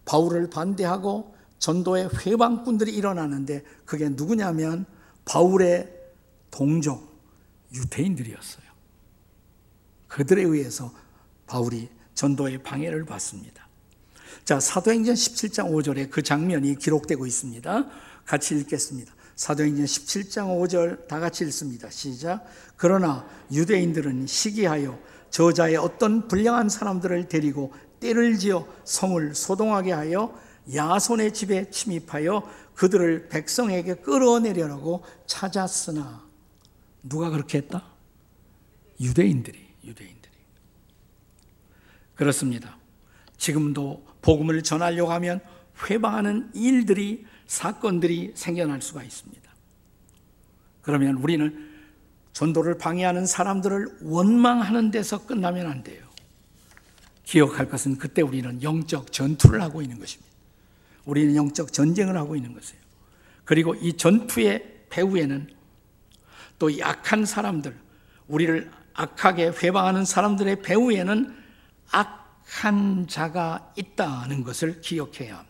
바울을 0.05 0.49
반대하고 0.49 1.35
전도의 1.59 2.09
회방꾼들이 2.25 2.93
일어나는데 2.93 3.63
그게 3.85 4.09
누구냐면 4.09 4.85
바울의 5.25 5.93
동족 6.49 7.09
유대인들이었어요. 7.73 8.65
그들에 10.07 10.41
의해서 10.41 10.91
바울이 11.45 11.89
전도의 12.15 12.63
방해를 12.63 13.05
받습니다. 13.05 13.67
자, 14.45 14.59
사도행전 14.59 15.13
17장 15.13 15.71
5절에 15.71 16.09
그 16.09 16.23
장면이 16.23 16.75
기록되고 16.75 17.25
있습니다. 17.25 17.89
같이 18.25 18.55
읽겠습니다. 18.55 19.13
사도행전 19.39 19.85
17장 19.85 20.59
5절 20.59 21.07
다 21.07 21.21
같이 21.21 21.45
읽습니다. 21.45 21.89
시작. 21.89 22.45
그러나 22.75 23.25
유대인들은 23.53 24.27
시기하여 24.27 24.99
저자의 25.29 25.77
어떤 25.77 26.27
불량한 26.27 26.67
사람들을 26.67 27.29
데리고 27.29 27.71
때를 28.01 28.37
지어 28.37 28.67
성을 28.83 29.33
소동하게 29.33 29.93
하여 29.93 30.37
야손의 30.75 31.33
집에 31.33 31.69
침입하여 31.69 32.43
그들을 32.75 33.29
백성에게 33.29 33.95
끌어내려고 33.95 35.05
찾았으나 35.25 36.21
누가 37.03 37.29
그렇게 37.29 37.59
했다? 37.59 37.85
유대인들이 38.99 39.57
유대인들이 39.85 40.33
그렇습니다. 42.15 42.77
지금도 43.37 44.05
복음을 44.21 44.61
전하려고 44.63 45.13
하면 45.13 45.39
회방하는 45.89 46.51
일들이 46.53 47.25
사건들이 47.49 48.33
생겨날 48.35 48.79
수가 48.79 49.03
있습니다. 49.03 49.51
그러면 50.83 51.15
우리는 51.15 51.67
전도를 52.31 52.77
방해하는 52.77 53.25
사람들을 53.25 53.97
원망하는 54.03 54.91
데서 54.91 55.25
끝나면 55.25 55.65
안 55.65 55.83
돼요. 55.83 56.07
기억할 57.23 57.67
것은 57.67 57.97
그때 57.97 58.21
우리는 58.21 58.61
영적 58.61 59.11
전투를 59.11 59.61
하고 59.63 59.81
있는 59.81 59.99
것입니다. 59.99 60.31
우리는 61.05 61.35
영적 61.35 61.73
전쟁을 61.73 62.15
하고 62.17 62.35
있는 62.35 62.53
것이에요. 62.53 62.79
그리고 63.45 63.73
이 63.73 63.97
전투의 63.97 64.85
배후에는 64.89 65.49
또 66.59 66.77
약한 66.77 67.25
사람들, 67.25 67.75
우리를 68.27 68.71
악하게 68.93 69.53
회방하는 69.63 70.05
사람들의 70.05 70.61
배후에는 70.61 71.35
악한 71.89 73.07
자가 73.07 73.73
있다는 73.75 74.43
것을 74.43 74.81
기억해야 74.81 75.37
합니다. 75.37 75.48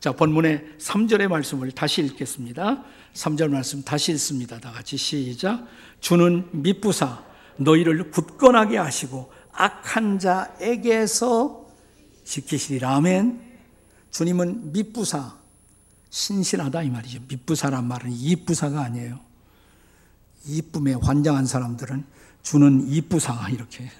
자, 0.00 0.12
본문의 0.12 0.64
3절의 0.78 1.26
말씀을 1.28 1.72
다시 1.72 2.02
읽겠습니다. 2.02 2.84
3절 3.14 3.48
말씀 3.48 3.82
다시 3.82 4.12
읽습니다. 4.12 4.58
다 4.58 4.70
같이 4.70 4.96
시작. 4.96 5.66
주는 6.00 6.48
미부사 6.52 7.24
너희를 7.56 8.12
굳건하게 8.12 8.78
하시고 8.78 9.32
악한 9.52 10.20
자에게서 10.20 11.66
지키시리라. 12.24 12.94
아멘. 12.94 13.40
주님은 14.12 14.72
미부사 14.72 15.36
신실하다 16.10 16.84
이 16.84 16.90
말이죠. 16.90 17.20
미부사란 17.28 17.84
말은 17.86 18.12
이부사가 18.12 18.80
아니에요. 18.80 19.18
이쁨에 20.46 20.94
환장한 20.94 21.46
사람들은 21.46 22.04
주는 22.42 22.88
이부사 22.88 23.48
이렇게 23.50 23.90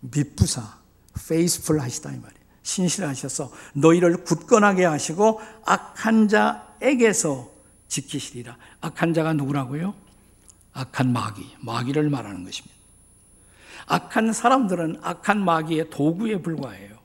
미부사 0.00 0.78
페이스풀 1.28 1.80
하시다 1.80 2.10
이 2.12 2.16
말이에요. 2.18 2.41
신실하셔서 2.62 3.50
너희를 3.74 4.24
굳건하게 4.24 4.84
하시고 4.84 5.40
악한 5.64 6.28
자에게서 6.28 7.50
지키시리라. 7.88 8.56
악한 8.80 9.14
자가 9.14 9.32
누구라고요? 9.34 9.94
악한 10.72 11.12
마귀, 11.12 11.56
마귀를 11.60 12.08
말하는 12.08 12.44
것입니다. 12.44 12.74
악한 13.86 14.32
사람들은 14.32 15.00
악한 15.02 15.44
마귀의 15.44 15.90
도구에 15.90 16.40
불과해요. 16.40 16.96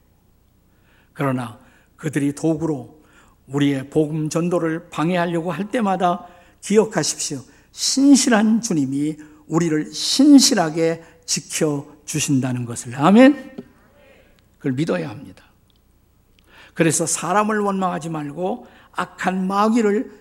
그러나 1.13 1.59
그들이 1.95 2.33
도구로 2.33 3.01
우리의 3.47 3.89
복음 3.89 4.29
전도를 4.29 4.89
방해하려고 4.89 5.51
할 5.51 5.71
때마다 5.71 6.27
기억하십시오. 6.61 7.41
신실한 7.71 8.61
주님이 8.61 9.17
우리를 9.47 9.91
신실하게 9.91 11.03
지켜 11.25 11.87
주신다는 12.05 12.65
것을. 12.65 12.95
아멘. 12.95 13.57
그걸 14.57 14.71
믿어야 14.73 15.09
합니다. 15.09 15.46
그래서 16.77 17.07
사람을 17.07 17.57
원망하지 17.57 18.09
말고 18.09 18.67
악한 18.91 19.47
마귀를 19.47 20.11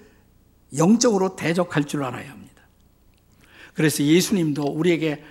영적으로 0.79 1.37
대적할 1.37 1.85
줄 1.85 2.03
알아야 2.03 2.31
합니다. 2.31 2.62
그래서 3.75 4.03
예수님도 4.03 4.62
우리에게 4.62 5.23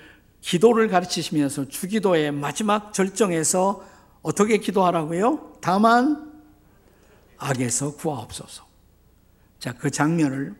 기도를 0.41 0.87
가르치시면서 0.87 1.67
주기도의 1.67 2.31
마지막 2.31 2.93
절정에서 2.93 3.83
어떻게 4.21 4.59
기도하라고요? 4.59 5.53
다만 5.61 6.31
악에서 7.39 7.95
구하옵소서. 7.95 8.63
자, 9.57 9.73
그 9.73 9.89
장면을 9.89 10.53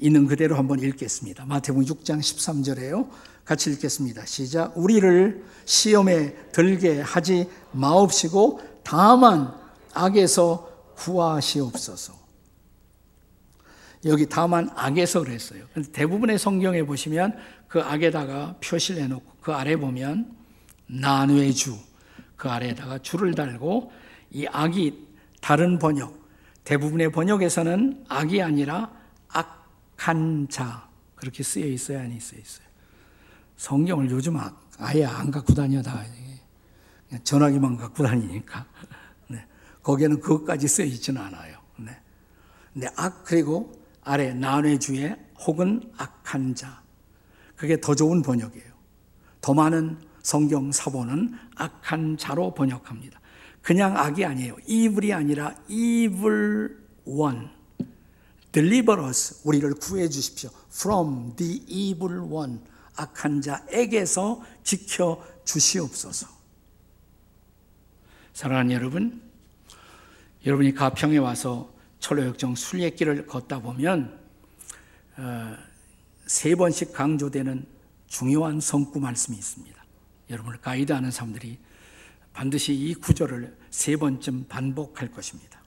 있는 0.00 0.26
그대로 0.26 0.56
한번 0.56 0.80
읽겠습니다. 0.80 1.46
마태복음 1.46 1.84
6장 1.84 2.18
13절에요. 2.18 3.08
같이 3.44 3.70
읽겠습니다. 3.70 4.26
시작. 4.26 4.76
우리를 4.76 5.44
시험에 5.64 6.34
들게 6.50 7.00
하지 7.00 7.48
마옵시고 7.70 8.60
다만 8.82 9.57
악에서 9.94 10.68
구하시옵소서. 10.96 12.14
여기 14.04 14.26
다만 14.28 14.70
악에서 14.74 15.24
그랬어요. 15.24 15.64
대부분의 15.92 16.38
성경에 16.38 16.82
보시면 16.84 17.36
그 17.66 17.80
악에다가 17.80 18.56
표시를 18.62 19.02
해놓고 19.02 19.24
그 19.40 19.52
아래 19.52 19.76
보면 19.76 20.36
나누의 20.86 21.52
주, 21.52 21.76
그 22.36 22.48
아래에다가 22.48 22.98
줄을 22.98 23.34
달고 23.34 23.92
이 24.30 24.46
악이 24.46 25.08
다른 25.40 25.78
번역, 25.78 26.18
대부분의 26.64 27.12
번역에서는 27.12 28.04
악이 28.08 28.42
아니라 28.42 28.92
악한 29.28 30.48
자, 30.48 30.88
그렇게 31.16 31.42
쓰여 31.42 31.66
있어야 31.66 32.00
아니 32.00 32.20
쓰여 32.20 32.38
있어요. 32.38 32.66
성경을 33.56 34.10
요즘 34.10 34.38
아예 34.78 35.04
안 35.04 35.30
갖고 35.30 35.52
다녀 35.54 35.82
다. 35.82 36.04
전화기만 37.24 37.76
갖고 37.76 38.04
다니니까. 38.04 38.66
거기에는 39.88 40.20
그것까지 40.20 40.68
쓰여 40.68 40.84
있지는 40.84 41.22
않아요. 41.22 41.58
네. 41.78 41.98
근데 42.74 42.88
악 42.94 43.24
그리고 43.24 43.72
아래 44.02 44.34
난외주의 44.34 45.16
혹은 45.46 45.80
악한 45.96 46.54
자. 46.54 46.82
그게 47.56 47.80
더 47.80 47.94
좋은 47.94 48.20
번역이에요. 48.20 48.70
더 49.40 49.54
많은 49.54 49.98
성경 50.22 50.70
사본은 50.70 51.34
악한 51.56 52.18
자로 52.18 52.52
번역합니다. 52.52 53.18
그냥 53.62 53.96
악이 53.96 54.26
아니에요. 54.26 54.56
이블이 54.66 55.14
아니라 55.14 55.54
evil 55.68 56.76
one. 57.06 57.48
deliver 58.52 59.02
us. 59.06 59.40
우리를 59.44 59.72
구해 59.76 60.06
주십시오. 60.10 60.50
from 60.70 61.34
the 61.36 61.64
evil 61.66 62.20
one. 62.30 62.60
악한 62.94 63.40
자에게서 63.40 64.42
지켜 64.62 65.24
주시옵소서. 65.44 66.28
사랑하는 68.34 68.72
여러분, 68.72 69.27
여러분이 70.48 70.72
가평에 70.72 71.18
와서 71.18 71.70
철로역정 71.98 72.54
순례길을 72.54 73.26
걷다 73.26 73.60
보면 73.60 74.18
어, 75.18 75.56
세 76.26 76.54
번씩 76.54 76.94
강조되는 76.94 77.66
중요한 78.06 78.58
성구 78.58 78.98
말씀이 78.98 79.36
있습니다. 79.36 79.84
여러분을 80.30 80.58
가이드하는 80.62 81.10
사람들이 81.10 81.58
반드시 82.32 82.72
이 82.72 82.94
구절을 82.94 83.58
세 83.68 83.96
번쯤 83.96 84.46
반복할 84.48 85.10
것입니다. 85.10 85.62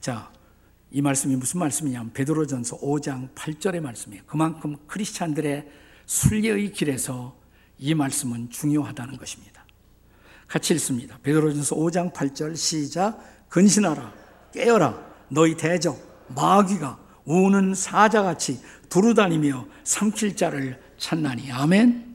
자, 0.00 0.32
이 0.90 1.00
말씀이 1.00 1.36
무슨 1.36 1.60
말씀이냐면 1.60 2.12
베드로전서 2.12 2.80
5장 2.80 3.32
8절의 3.36 3.78
말씀이에요. 3.78 4.24
그만큼 4.26 4.78
크리스찬들의 4.88 5.70
순례의 6.06 6.72
길에서 6.72 7.38
이 7.78 7.94
말씀은 7.94 8.50
중요하다는 8.50 9.16
것입니다. 9.16 9.64
같이 10.48 10.74
읽습니다. 10.74 11.16
베드로전서 11.22 11.76
5장 11.76 12.12
8절 12.12 12.56
시작 12.56 13.29
근신하라 13.50 14.12
깨어라 14.52 14.98
너희 15.28 15.56
대적 15.56 16.26
마귀가 16.34 16.98
우는 17.24 17.74
사자같이 17.74 18.62
두루다니며 18.88 19.66
삼킬 19.84 20.36
자를 20.36 20.82
찾나니 20.98 21.52
아멘. 21.52 22.10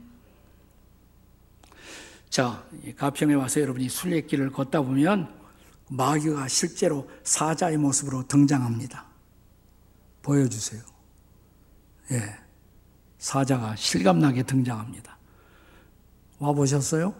자, 2.29 2.65
가평에 2.97 3.33
와서 3.33 3.61
여러분이 3.61 3.87
순례길을 3.87 4.51
걷다 4.51 4.81
보면 4.81 5.33
마귀가 5.89 6.47
실제로 6.47 7.09
사자의 7.23 7.77
모습으로 7.77 8.27
등장합니다. 8.27 9.05
보여주세요. 10.21 10.81
예. 12.11 12.37
사자가 13.19 13.75
실감나게 13.75 14.43
등장합니다. 14.43 15.17
와 16.39 16.51
보셨어요? 16.51 17.15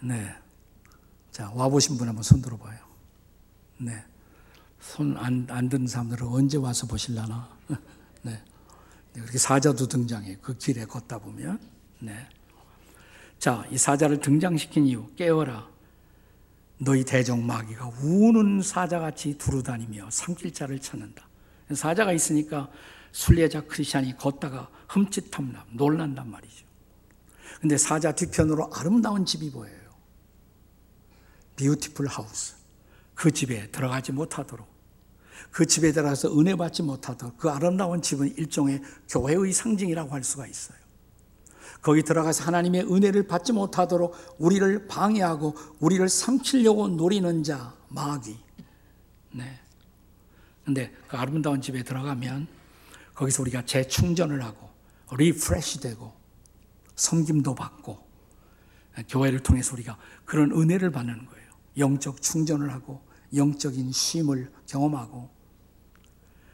네. 0.00 0.34
자, 1.32 1.50
와 1.54 1.68
보신 1.68 1.98
분 1.98 2.08
한번 2.08 2.22
손 2.22 2.40
들어봐요. 2.40 2.87
네. 3.78 4.04
손 4.80 5.16
안, 5.16 5.46
안든 5.48 5.86
사람들은 5.86 6.26
언제 6.26 6.56
와서 6.56 6.86
보실라나? 6.86 7.48
네. 8.22 8.42
그렇게 9.12 9.38
사자도 9.38 9.88
등장해. 9.88 10.38
그 10.40 10.56
길에 10.56 10.84
걷다 10.84 11.18
보면. 11.18 11.60
네. 12.00 12.28
자, 13.38 13.64
이 13.70 13.78
사자를 13.78 14.20
등장시킨 14.20 14.86
이유, 14.86 15.08
깨어라. 15.14 15.68
너희 16.78 17.04
대적 17.04 17.40
마귀가 17.40 17.88
우는 18.02 18.62
사자같이 18.62 19.36
두루다니며 19.38 20.10
삼킬 20.10 20.52
자를 20.52 20.80
찾는다. 20.80 21.26
사자가 21.74 22.12
있으니까 22.12 22.70
순례자 23.12 23.62
크리스찬이 23.66 24.16
걷다가 24.16 24.70
흠칫함나 24.88 25.66
놀란단 25.72 26.30
말이죠. 26.30 26.66
근데 27.60 27.76
사자 27.76 28.12
뒤편으로 28.12 28.70
아름다운 28.72 29.24
집이 29.24 29.50
보여요. 29.50 29.76
뷰티풀 31.56 32.06
하우스. 32.06 32.57
그 33.18 33.32
집에 33.32 33.68
들어가지 33.72 34.12
못하도록 34.12 34.64
그 35.50 35.66
집에 35.66 35.90
들어가서 35.90 36.38
은혜 36.38 36.54
받지 36.54 36.84
못하도록 36.84 37.36
그 37.36 37.50
아름다운 37.50 38.00
집은 38.00 38.36
일종의 38.36 38.80
교회의 39.08 39.52
상징이라고 39.52 40.12
할 40.12 40.22
수가 40.22 40.46
있어요. 40.46 40.78
거기 41.82 42.04
들어가서 42.04 42.44
하나님의 42.44 42.82
은혜를 42.82 43.26
받지 43.26 43.52
못하도록 43.52 44.36
우리를 44.38 44.86
방해하고 44.86 45.56
우리를 45.80 46.08
삼키려고 46.08 46.86
노리는 46.88 47.42
자 47.42 47.74
마귀. 47.88 48.38
네. 49.32 49.58
근데 50.64 50.94
그 51.08 51.16
아름다운 51.16 51.60
집에 51.60 51.82
들어가면 51.82 52.46
거기서 53.14 53.42
우리가 53.42 53.64
재충전을 53.64 54.44
하고 54.44 54.70
refresh 55.10 55.80
되고 55.80 56.12
섬김도 56.94 57.56
받고 57.56 57.98
교회를 59.08 59.40
통해서 59.40 59.72
우리가 59.72 59.98
그런 60.24 60.52
은혜를 60.52 60.92
받는 60.92 61.26
거예요. 61.26 61.48
영적 61.78 62.22
충전을 62.22 62.72
하고 62.72 63.07
영적인 63.34 63.92
쉼을 63.92 64.50
경험하고 64.66 65.28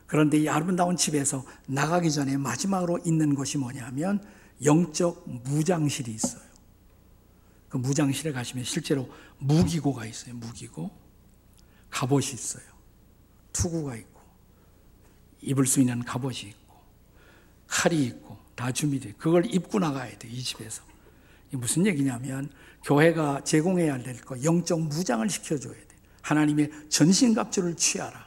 그런데 0.06 0.38
이 0.38 0.48
아름다운 0.48 0.96
집에서 0.96 1.44
나가기 1.66 2.10
전에 2.12 2.36
마지막으로 2.36 2.98
있는 3.04 3.34
것이 3.34 3.58
뭐냐면 3.58 4.22
영적 4.64 5.28
무장실이 5.44 6.12
있어요. 6.12 6.42
그 7.68 7.76
무장실에 7.78 8.32
가시면 8.32 8.64
실제로 8.64 9.08
무기고가 9.38 10.06
있어요. 10.06 10.34
무기고 10.36 10.90
갑옷이 11.90 12.32
있어요. 12.34 12.62
투구가 13.52 13.96
있고 13.96 14.20
입을 15.42 15.66
수 15.66 15.80
있는 15.80 16.04
갑옷이 16.04 16.40
있고 16.50 16.76
칼이 17.66 18.04
있고 18.06 18.38
다 18.54 18.70
준비돼. 18.70 19.14
그걸 19.18 19.52
입고 19.52 19.78
나가야 19.80 20.16
돼. 20.18 20.28
이 20.28 20.42
집에서. 20.42 20.82
이 21.52 21.56
무슨 21.56 21.86
얘기냐면 21.86 22.50
교회가 22.84 23.42
제공해야 23.42 24.00
될 24.02 24.16
거 24.24 24.40
영적 24.44 24.80
무장을 24.80 25.28
시켜줘야 25.28 25.74
돼. 25.74 25.93
하나님의 26.24 26.70
전신갑주를 26.88 27.76
취하라. 27.76 28.26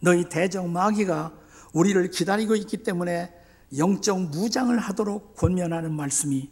너희 0.00 0.28
대적 0.28 0.68
마귀가 0.68 1.32
우리를 1.72 2.10
기다리고 2.10 2.54
있기 2.56 2.82
때문에 2.82 3.32
영적 3.76 4.20
무장을 4.30 4.76
하도록 4.78 5.34
권면하는 5.36 5.92
말씀이 5.92 6.50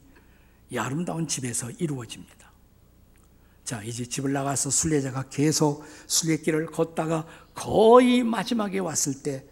이 0.70 0.78
아름다운 0.78 1.28
집에서 1.28 1.70
이루어집니다. 1.70 2.50
자, 3.64 3.82
이제 3.82 4.06
집을 4.06 4.32
나가서 4.32 4.70
순례자가 4.70 5.24
계속 5.24 5.84
순례길을 6.06 6.66
걷다가 6.66 7.26
거의 7.54 8.22
마지막에 8.22 8.78
왔을 8.78 9.22
때 9.22 9.46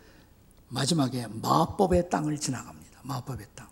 마지막에 0.69 1.27
마법의 1.27 2.09
땅을 2.09 2.39
지나갑니다. 2.39 3.01
마법의 3.03 3.47
땅. 3.55 3.69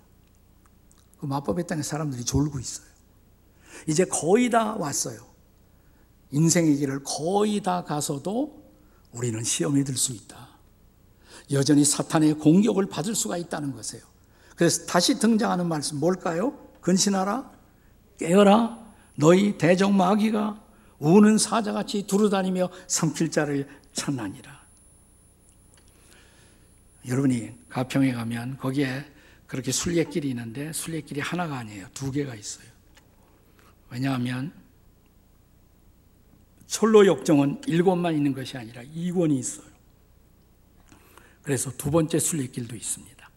그 1.18 1.26
마법의 1.26 1.66
땅에 1.66 1.82
사람들이 1.82 2.24
졸고 2.24 2.58
있어요. 2.60 2.86
이제 3.86 4.04
거의 4.04 4.50
다 4.50 4.74
왔어요. 4.76 5.33
인생의 6.34 6.76
길을 6.78 7.04
거의 7.04 7.60
다 7.60 7.84
가서도 7.84 8.60
우리는 9.12 9.42
시험에 9.44 9.84
들 9.84 9.96
수 9.96 10.12
있다. 10.12 10.48
여전히 11.52 11.84
사탄의 11.84 12.34
공격을 12.34 12.86
받을 12.86 13.14
수가 13.14 13.36
있다는 13.36 13.72
것이에요. 13.72 14.04
그래서 14.56 14.84
다시 14.86 15.18
등장하는 15.18 15.68
말씀 15.68 16.00
뭘까요? 16.00 16.58
근신하라, 16.80 17.50
깨어라, 18.18 18.84
너희 19.16 19.56
대적 19.58 19.92
마귀가 19.92 20.60
우는 20.98 21.38
사자같이 21.38 22.06
두루다니며 22.06 22.68
삼킬 22.88 23.30
자를 23.30 23.68
찾나니라. 23.92 24.64
여러분이 27.06 27.52
가평에 27.68 28.12
가면 28.12 28.58
거기에 28.58 29.04
그렇게 29.46 29.70
순례길이 29.70 30.30
있는데 30.30 30.72
순례길이 30.72 31.20
하나가 31.20 31.58
아니에요. 31.58 31.86
두 31.94 32.10
개가 32.10 32.34
있어요. 32.34 32.66
왜냐하면 33.90 34.52
철로 36.66 37.06
역정은 37.06 37.62
일권만 37.66 38.14
있는 38.14 38.32
것이 38.32 38.56
아니라 38.56 38.82
이권이 38.82 39.38
있어요. 39.38 39.66
그래서 41.42 41.70
두 41.76 41.90
번째 41.90 42.18
순례길도 42.18 42.74
있습니다. 42.74 43.30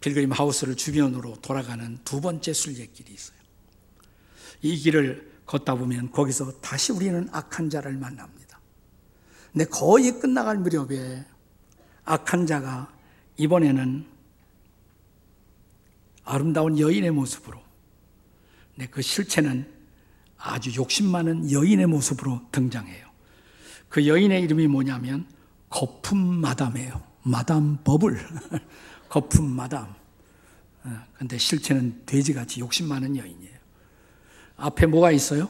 필그림 0.00 0.30
하우스를 0.30 0.76
주변으로 0.76 1.36
돌아가는 1.42 1.98
두 2.04 2.20
번째 2.20 2.52
순례길이 2.52 3.12
있어요. 3.12 3.38
이 4.62 4.76
길을 4.76 5.38
걷다 5.46 5.74
보면 5.74 6.12
거기서 6.12 6.60
다시 6.60 6.92
우리는 6.92 7.28
악한 7.32 7.70
자를 7.70 7.96
만납니다. 7.96 8.60
근데 9.52 9.64
거의 9.64 10.20
끝나갈 10.20 10.58
무렵에 10.58 11.24
악한 12.04 12.46
자가 12.46 12.92
이번에는 13.36 14.06
아름다운 16.24 16.78
여인의 16.78 17.10
모습으로 17.10 17.60
그 18.90 19.02
실체는 19.02 19.77
아주 20.38 20.74
욕심 20.76 21.10
많은 21.10 21.50
여인의 21.50 21.86
모습으로 21.86 22.40
등장해요. 22.52 23.08
그 23.88 24.06
여인의 24.06 24.42
이름이 24.42 24.68
뭐냐면 24.68 25.26
거품 25.68 26.18
마담이에요. 26.40 27.02
마담 27.22 27.78
버블. 27.84 28.18
거품 29.08 29.50
마담. 29.50 29.94
어, 30.84 30.90
근데 31.14 31.36
실체는 31.36 32.02
돼지같이 32.06 32.60
욕심 32.60 32.88
많은 32.88 33.16
여인이에요. 33.16 33.58
앞에 34.56 34.86
뭐가 34.86 35.10
있어요? 35.10 35.48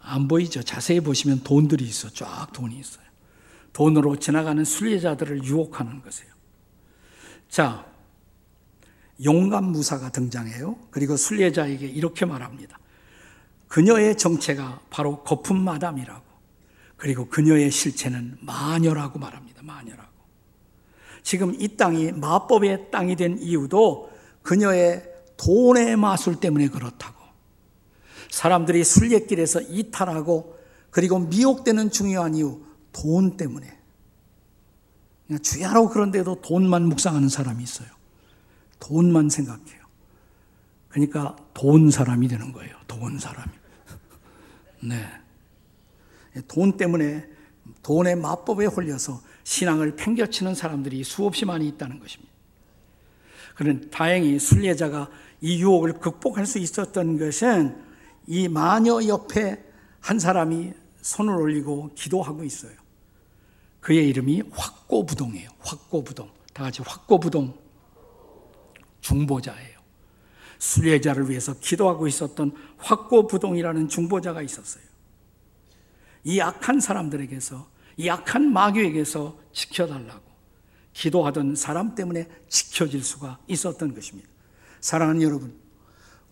안 0.00 0.28
보이죠? 0.28 0.62
자세히 0.62 1.00
보시면 1.00 1.42
돈들이 1.42 1.84
있어. 1.84 2.10
쫙 2.10 2.48
돈이 2.52 2.78
있어요. 2.78 3.04
돈으로 3.72 4.16
지나가는 4.16 4.64
순례자들을 4.64 5.44
유혹하는 5.44 6.02
것이에요. 6.02 6.32
자, 7.48 7.86
용감 9.22 9.66
무사가 9.66 10.10
등장해요. 10.10 10.76
그리고 10.90 11.16
순례자에게 11.16 11.86
이렇게 11.86 12.24
말합니다. 12.24 12.78
그녀의 13.72 14.18
정체가 14.18 14.82
바로 14.90 15.22
거품 15.22 15.64
마담이라고. 15.64 16.22
그리고 16.98 17.26
그녀의 17.30 17.70
실체는 17.70 18.36
마녀라고 18.42 19.18
말합니다. 19.18 19.62
마녀라고. 19.62 20.12
지금 21.22 21.56
이 21.58 21.74
땅이 21.74 22.12
마법의 22.12 22.90
땅이 22.90 23.16
된 23.16 23.38
이유도 23.38 24.12
그녀의 24.42 25.10
돈의 25.38 25.96
마술 25.96 26.38
때문에 26.38 26.68
그렇다고. 26.68 27.18
사람들이 28.30 28.84
순례길에서 28.84 29.62
이탈하고 29.62 30.58
그리고 30.90 31.20
미혹되는 31.20 31.90
중요한 31.90 32.34
이유 32.34 32.60
돈 32.92 33.38
때문에. 33.38 33.78
주야로 35.42 35.88
그런데도 35.88 36.42
돈만 36.42 36.90
묵상하는 36.90 37.30
사람이 37.30 37.62
있어요. 37.64 37.88
돈만 38.80 39.30
생각해요. 39.30 39.80
그러니까 40.90 41.36
돈 41.54 41.90
사람이 41.90 42.28
되는 42.28 42.52
거예요. 42.52 42.76
돈 42.86 43.18
사람이. 43.18 43.61
네. 44.82 45.04
돈 46.48 46.76
때문에 46.76 47.26
돈의 47.82 48.16
마법에 48.16 48.66
홀려서 48.66 49.20
신앙을 49.44 49.96
팽겨치는 49.96 50.54
사람들이 50.54 51.04
수없이 51.04 51.44
많이 51.44 51.68
있다는 51.68 52.00
것입니다. 52.00 52.32
그런 53.54 53.90
다행히 53.90 54.38
순례자가 54.38 55.10
이 55.40 55.60
유혹을 55.62 55.94
극복할 55.94 56.46
수 56.46 56.58
있었던 56.58 57.18
것은 57.18 57.76
이 58.26 58.48
마녀 58.48 59.04
옆에 59.06 59.62
한 60.00 60.18
사람이 60.18 60.72
손을 61.00 61.34
올리고 61.34 61.90
기도하고 61.94 62.44
있어요. 62.44 62.72
그의 63.80 64.08
이름이 64.08 64.42
확고부동이에요. 64.52 65.50
확고부동. 65.58 66.30
다 66.52 66.64
같이 66.64 66.82
확고부동 66.82 67.58
중보자예요. 69.00 69.71
순례자를 70.62 71.28
위해서 71.28 71.54
기도하고 71.58 72.06
있었던 72.06 72.52
확고부동이라는 72.78 73.88
중보자가 73.88 74.42
있었어요. 74.42 74.84
이 76.22 76.40
악한 76.40 76.78
사람들에게서 76.78 77.68
이 77.96 78.08
악한 78.08 78.52
마귀에게서 78.52 79.36
지켜달라고 79.52 80.22
기도하던 80.92 81.56
사람 81.56 81.96
때문에 81.96 82.28
지켜질 82.48 83.02
수가 83.02 83.40
있었던 83.48 83.92
것입니다. 83.92 84.28
사랑하는 84.80 85.22
여러분, 85.22 85.52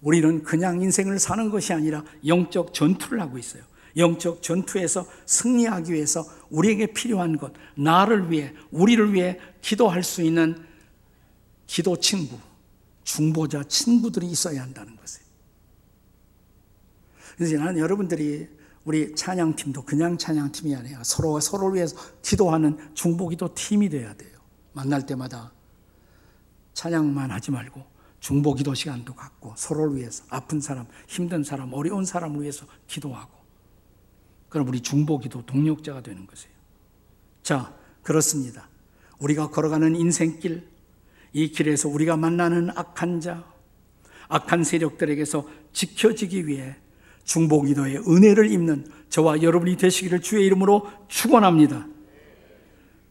우리는 0.01 0.45
그냥 0.45 0.81
인생을 0.81 1.19
사는 1.19 1.51
것이 1.51 1.73
아니라 1.73 2.05
영적 2.25 2.73
전투를 2.73 3.21
하고 3.21 3.37
있어요. 3.37 3.65
영적 3.97 4.43
전투에서 4.43 5.07
승리하기 5.27 5.93
위해서 5.93 6.25
우리에게 6.51 6.87
필요한 6.93 7.37
것, 7.37 7.53
나를 7.75 8.31
위해, 8.31 8.55
우리를 8.71 9.13
위해 9.13 9.41
기도할 9.61 10.05
수 10.05 10.23
있는 10.23 10.57
기도 11.67 11.97
친구, 11.97 12.39
중보자 13.11 13.65
친구들이 13.65 14.27
있어야 14.29 14.63
한다는 14.63 14.95
것이에요. 14.97 15.27
그래서 17.37 17.57
나는 17.57 17.79
여러분들이 17.79 18.49
우리 18.85 19.15
찬양팀도 19.15 19.83
그냥 19.83 20.17
찬양팀이 20.17 20.75
아니라 20.75 21.03
서로가 21.03 21.41
서로를 21.41 21.77
위해서 21.77 21.97
기도하는 22.23 22.79
중보기도 22.95 23.55
팀이 23.55 23.89
돼야 23.89 24.15
돼요. 24.15 24.39
만날 24.73 25.07
때마다 25.07 25.53
찬양만 26.75 27.33
하지 27.33 27.51
말고 27.51 27.85
중보기도 28.21 28.75
시간도 28.75 29.15
갖고 29.15 29.55
서로를 29.57 29.97
위해서 29.97 30.23
아픈 30.29 30.61
사람, 30.61 30.87
힘든 31.09 31.43
사람, 31.43 31.73
어려운 31.73 32.05
사람을 32.05 32.43
위해서 32.43 32.65
기도하고 32.87 33.33
그럼 34.49 34.69
우리 34.69 34.81
중보기도 34.83 35.47
동력자가 35.47 36.03
되는 36.03 36.27
것이에요. 36.27 36.55
자, 37.43 37.75
그렇습니다. 38.03 38.69
우리가 39.19 39.51
걸어가는 39.51 39.97
인생길, 39.97 40.70
이 41.33 41.51
길에서 41.51 41.89
우리가 41.89 42.17
만나는 42.17 42.71
악한 42.75 43.21
자, 43.21 43.45
악한 44.29 44.65
세력들에게서 44.65 45.49
지켜지기 45.73 46.47
위해 46.47 46.77
중보기도의 47.25 47.99
은혜를 48.09 48.51
입는 48.51 48.87
저와 49.09 49.43
여러분이 49.43 49.77
되시기를 49.77 50.21
주의 50.21 50.47
이름으로 50.47 50.89
축원합니다. 51.09 51.87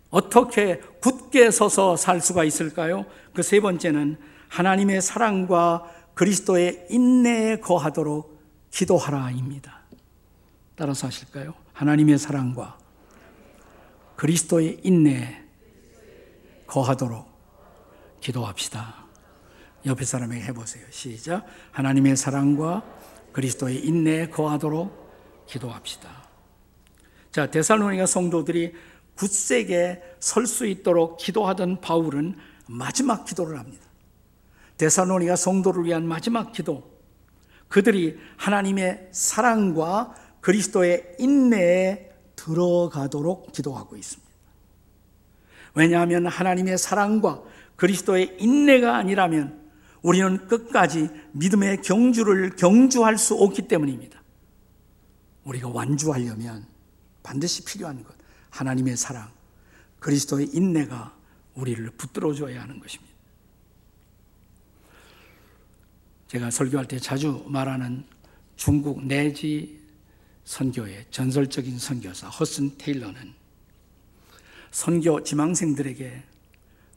어떻게 0.09 0.79
굳게 1.01 1.51
서서 1.51 1.95
살 1.95 2.19
수가 2.19 2.43
있을까요? 2.43 3.05
그 3.33 3.43
세 3.43 3.59
번째는 3.59 4.17
하나님의 4.49 5.01
사랑과 5.01 5.85
그리스도의 6.15 6.87
인내에 6.89 7.59
거하도록 7.59 8.37
기도하라입니다. 8.71 9.79
따라서 10.75 11.07
하실까요? 11.07 11.53
하나님의 11.73 12.17
사랑과 12.17 12.77
그리스도의 14.15 14.79
인내에 14.83 15.43
거하도록 16.67 17.28
기도합시다. 18.21 19.05
옆에 19.85 20.05
사람에게 20.05 20.43
해보세요. 20.45 20.85
시작. 20.89 21.45
하나님의 21.71 22.17
사랑과 22.17 22.83
그리스도의 23.31 23.85
인내에 23.85 24.29
거하도록 24.29 25.45
기도합시다. 25.47 26.09
자, 27.31 27.49
데살로니가 27.49 28.05
성도들이 28.05 28.73
굳세게 29.15 30.01
설 30.19 30.45
수 30.45 30.65
있도록 30.65 31.17
기도하던 31.17 31.81
바울은 31.81 32.35
마지막 32.67 33.25
기도를 33.25 33.59
합니다. 33.59 33.85
데살로니가 34.77 35.35
성도를 35.35 35.85
위한 35.85 36.07
마지막 36.07 36.51
기도. 36.51 36.89
그들이 37.67 38.19
하나님의 38.37 39.09
사랑과 39.11 40.15
그리스도의 40.41 41.15
인내에 41.19 42.09
들어가도록 42.35 43.51
기도하고 43.51 43.95
있습니다. 43.97 44.29
왜냐하면 45.75 46.25
하나님의 46.27 46.77
사랑과 46.77 47.43
그리스도의 47.79 48.35
인내가 48.39 48.97
아니라면 48.97 49.57
우리는 50.01 50.47
끝까지 50.47 51.09
믿음의 51.31 51.81
경주를 51.81 52.55
경주할 52.57 53.17
수 53.17 53.35
없기 53.35 53.67
때문입니다. 53.67 54.21
우리가 55.45 55.69
완주하려면 55.69 56.65
반드시 57.23 57.63
필요한 57.63 58.03
것, 58.03 58.13
하나님의 58.49 58.97
사랑, 58.97 59.31
그리스도의 59.99 60.49
인내가 60.53 61.15
우리를 61.55 61.89
붙들어 61.91 62.33
줘야 62.33 62.61
하는 62.61 62.79
것입니다. 62.79 63.13
제가 66.27 66.51
설교할 66.51 66.85
때 66.85 66.99
자주 66.99 67.45
말하는 67.47 68.03
중국 68.57 69.05
내지 69.05 69.79
선교의 70.43 71.05
전설적인 71.11 71.79
선교사 71.79 72.27
허슨 72.27 72.77
테일러는 72.77 73.33
선교 74.71 75.23
지망생들에게 75.23 76.28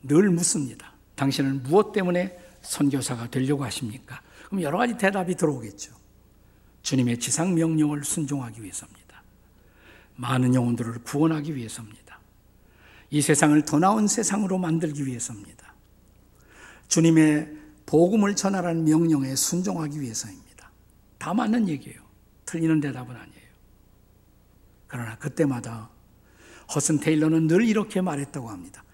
늘 0.02 0.30
묻습니다. 0.30 0.92
당신은 1.14 1.62
무엇 1.62 1.92
때문에 1.92 2.38
선교사가 2.62 3.28
되려고 3.30 3.64
하십니까? 3.64 4.20
그럼 4.46 4.62
여러 4.62 4.78
가지 4.78 4.96
대답이 4.96 5.34
들어오겠죠. 5.34 5.92
주님의 6.82 7.18
지상 7.18 7.54
명령을 7.54 8.04
순종하기 8.04 8.62
위해서입니다. 8.62 9.22
많은 10.16 10.54
영혼들을 10.54 11.02
구원하기 11.04 11.54
위해서입니다. 11.54 12.18
이 13.10 13.20
세상을 13.20 13.60
더 13.64 13.78
나은 13.78 14.06
세상으로 14.06 14.58
만들기 14.58 15.06
위해서입니다. 15.06 15.74
주님의 16.88 17.58
복음을 17.86 18.34
전하라는 18.34 18.84
명령에 18.84 19.34
순종하기 19.34 20.00
위해서입니다. 20.00 20.70
다 21.18 21.34
맞는 21.34 21.68
얘기예요. 21.68 22.00
틀리는 22.46 22.80
대답은 22.80 23.14
아니에요. 23.14 23.42
그러나 24.86 25.16
그때마다 25.18 25.90
허슨 26.74 27.00
테일러는 27.00 27.46
늘 27.46 27.64
이렇게 27.64 28.00
말했다고 28.00 28.48
합니다. 28.50 28.84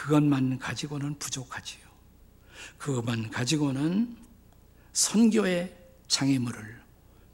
그것만 0.00 0.58
가지고는 0.58 1.18
부족하지요. 1.18 1.82
그것만 2.78 3.30
가지고는 3.30 4.16
선교의 4.94 5.76
장애물을 6.08 6.82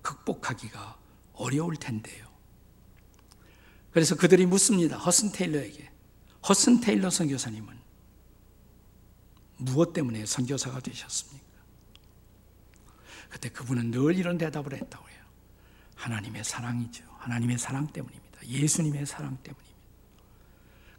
극복하기가 0.03 0.99
어려울 1.35 1.77
텐데요. 1.77 2.27
그래서 3.93 4.17
그들이 4.17 4.47
묻습니다. 4.47 4.99
허슨 4.99 5.31
테일러에게. 5.31 5.93
허슨 6.49 6.81
테일러 6.81 7.09
선교사님은 7.09 7.79
무엇 9.59 9.93
때문에 9.93 10.27
선교사가 10.27 10.81
되셨습니까? 10.81 11.47
그때 13.29 13.49
그분은 13.49 13.93
늘 13.93 14.17
이런 14.17 14.39
대답을 14.39 14.75
했다고 14.75 15.09
해요. 15.09 15.25
하나님의 15.95 16.43
사랑이죠. 16.43 17.05
하나님의 17.19 17.59
사랑 17.59 17.87
때문입니다. 17.87 18.45
예수님의 18.45 19.07
사랑 19.07 19.37
때문입니다. 19.37 19.77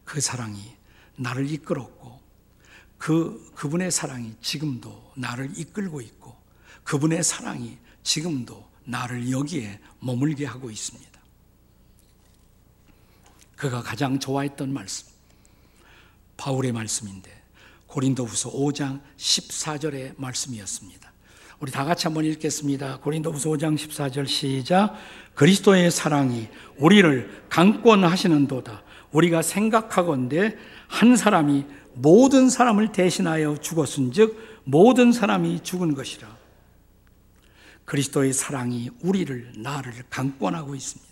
그 0.05 0.21
사랑이 0.21 0.76
나를 1.17 1.49
이끌었고 1.51 2.19
그 2.97 3.51
그분의 3.55 3.91
사랑이 3.91 4.33
지금도 4.41 5.11
나를 5.15 5.51
이끌고 5.57 6.01
있고 6.01 6.35
그분의 6.83 7.23
사랑이 7.23 7.77
지금도 8.03 8.65
나를 8.85 9.29
여기에 9.29 9.79
머물게 9.99 10.45
하고 10.45 10.71
있습니다. 10.71 11.19
그가 13.55 13.81
가장 13.81 14.19
좋아했던 14.19 14.73
말씀 14.73 15.07
바울의 16.37 16.71
말씀인데 16.71 17.43
고린도후서 17.87 18.51
5장 18.51 19.01
14절의 19.17 20.13
말씀이었습니다. 20.17 21.11
우리 21.59 21.71
다 21.71 21.83
같이 21.83 22.05
한번 22.05 22.23
읽겠습니다. 22.25 22.99
고린도후서 22.99 23.49
5장 23.49 23.75
14절 23.75 24.27
시작. 24.27 24.95
그리스도의 25.33 25.89
사랑이 25.89 26.47
우리를 26.77 27.45
강권하시는도다. 27.49 28.83
우리가 29.11 29.41
생각하건대 29.41 30.55
한 30.87 31.15
사람이 31.15 31.65
모든 31.93 32.49
사람을 32.49 32.91
대신하여 32.91 33.57
죽었은즉 33.57 34.61
모든 34.65 35.11
사람이 35.11 35.63
죽은 35.63 35.95
것이라. 35.95 36.37
그리스도의 37.85 38.33
사랑이 38.33 38.89
우리를 39.01 39.53
나를 39.57 39.93
강권하고 40.09 40.75
있습니다. 40.75 41.07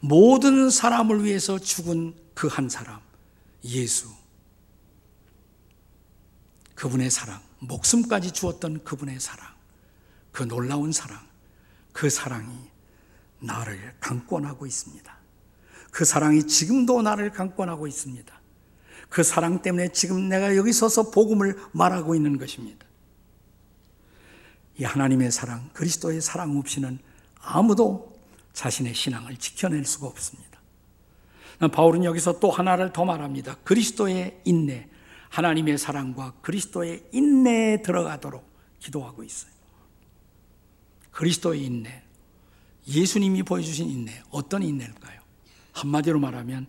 모든 0.00 0.68
사람을 0.70 1.24
위해서 1.24 1.58
죽은 1.58 2.14
그 2.34 2.48
한 2.48 2.68
사람 2.68 3.00
예수 3.64 4.08
그분의 6.74 7.10
사랑, 7.10 7.40
목숨까지 7.60 8.32
주었던 8.32 8.84
그분의 8.84 9.18
사랑, 9.18 9.48
그 10.30 10.42
놀라운 10.42 10.92
사랑, 10.92 11.26
그 11.92 12.10
사랑이 12.10 12.54
나를 13.40 13.94
강권하고 13.98 14.66
있습니다. 14.66 15.16
그 15.96 16.04
사랑이 16.04 16.46
지금도 16.46 17.00
나를 17.00 17.30
강권하고 17.30 17.86
있습니다. 17.86 18.40
그 19.08 19.22
사랑 19.22 19.62
때문에 19.62 19.92
지금 19.92 20.28
내가 20.28 20.54
여기 20.54 20.70
서서 20.70 21.10
복음을 21.10 21.56
말하고 21.72 22.14
있는 22.14 22.36
것입니다. 22.36 22.84
이 24.78 24.84
하나님의 24.84 25.30
사랑, 25.30 25.70
그리스도의 25.72 26.20
사랑 26.20 26.58
없이는 26.58 26.98
아무도 27.40 28.14
자신의 28.52 28.92
신앙을 28.92 29.38
지켜낼 29.38 29.86
수가 29.86 30.06
없습니다. 30.08 30.60
바울은 31.72 32.04
여기서 32.04 32.40
또 32.40 32.50
하나를 32.50 32.92
더 32.92 33.06
말합니다. 33.06 33.56
그리스도의 33.64 34.42
인내, 34.44 34.90
하나님의 35.30 35.78
사랑과 35.78 36.34
그리스도의 36.42 37.06
인내에 37.12 37.80
들어가도록 37.80 38.46
기도하고 38.80 39.24
있어요. 39.24 39.50
그리스도의 41.12 41.64
인내, 41.64 42.02
예수님이 42.86 43.44
보여주신 43.44 43.88
인내, 43.88 44.22
어떤 44.28 44.62
인내일까요? 44.62 45.15
한마디로 45.76 46.18
말하면 46.18 46.66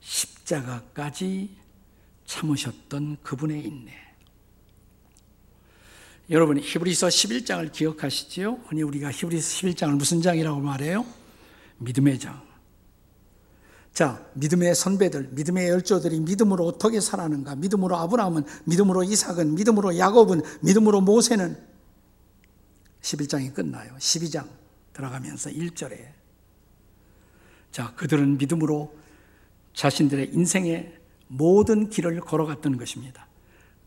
십자가까지 0.00 1.56
참으셨던 2.26 3.18
그분의 3.22 3.64
인내. 3.64 3.92
여러분 6.30 6.58
히브리서 6.58 7.08
11장을 7.08 7.72
기억하시지요? 7.72 8.60
아니 8.68 8.82
우리가 8.82 9.10
히브리서 9.10 9.48
11장을 9.48 9.96
무슨 9.96 10.22
장이라고 10.22 10.60
말해요? 10.60 11.06
믿음의 11.78 12.18
장. 12.18 12.42
자, 13.92 14.26
믿음의 14.34 14.74
선배들, 14.74 15.30
믿음의 15.32 15.68
열조들이 15.68 16.20
믿음으로 16.20 16.66
어떻게 16.66 17.00
살았는가? 17.00 17.54
믿음으로 17.54 17.96
아브라함은, 17.96 18.44
믿음으로 18.64 19.04
이삭은, 19.04 19.54
믿음으로 19.54 19.96
야곱은, 19.98 20.42
믿음으로 20.62 21.00
모세는 21.00 21.56
11장이 23.02 23.54
끝나요. 23.54 23.94
12장 23.98 24.48
들어가면서 24.92 25.50
1절에 25.50 26.23
자, 27.74 27.92
그들은 27.96 28.38
믿음으로 28.38 28.94
자신들의 29.72 30.30
인생의 30.32 30.94
모든 31.26 31.90
길을 31.90 32.20
걸어갔던 32.20 32.76
것입니다. 32.76 33.26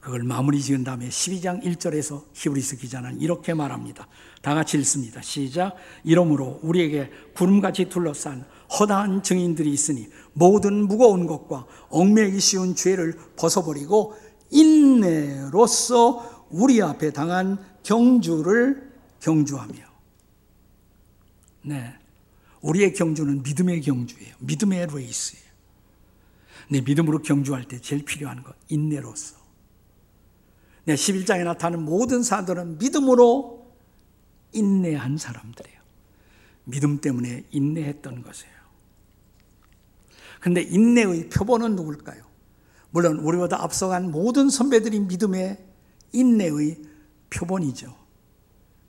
그걸 0.01 0.23
마무리 0.23 0.61
지은 0.61 0.83
다음에 0.83 1.07
12장 1.07 1.63
1절에서 1.63 2.25
히브리스 2.33 2.79
기자는 2.79 3.21
이렇게 3.21 3.53
말합니다. 3.53 4.09
다 4.41 4.53
같이 4.55 4.77
읽습니다. 4.79 5.21
시작. 5.21 5.77
이러므로 6.03 6.59
우리에게 6.63 7.09
구름같이 7.33 7.85
둘러싼 7.85 8.43
허다한 8.77 9.23
증인들이 9.23 9.71
있으니 9.71 10.09
모든 10.33 10.85
무거운 10.85 11.25
것과 11.25 11.65
얽매이기 11.87 12.41
쉬운 12.41 12.75
죄를 12.75 13.13
벗어버리고 13.37 14.17
인내로서 14.51 16.45
우리 16.49 16.81
앞에 16.81 17.13
당한 17.13 17.57
경주를 17.83 18.91
경주하며 19.21 19.77
네. 21.61 21.97
우리의 22.61 22.93
경주는 22.93 23.43
믿음의 23.43 23.81
경주예요. 23.81 24.35
믿음의 24.39 24.87
레이스예요. 24.93 25.47
네, 26.69 26.81
믿음으로 26.81 27.21
경주할 27.21 27.65
때 27.65 27.79
제일 27.79 28.03
필요한 28.03 28.43
것 28.43 28.53
인내로서 28.67 29.37
네, 30.85 30.95
11장에 30.95 31.43
나타나는 31.43 31.83
모든 31.83 32.23
사들은 32.23 32.77
믿음으로 32.77 33.67
인내한 34.53 35.17
사람들이에요. 35.17 35.77
믿음 36.63 36.99
때문에 36.99 37.45
인내했던 37.51 38.23
것이에요. 38.23 38.57
근데 40.39 40.61
인내의 40.61 41.29
표본은 41.29 41.75
누굴까요? 41.75 42.23
물론 42.91 43.19
우리보다 43.19 43.61
앞서간 43.61 44.11
모든 44.11 44.49
선배들이 44.49 45.01
믿음의 45.01 45.57
인내의 46.13 46.81
표본이죠. 47.29 47.93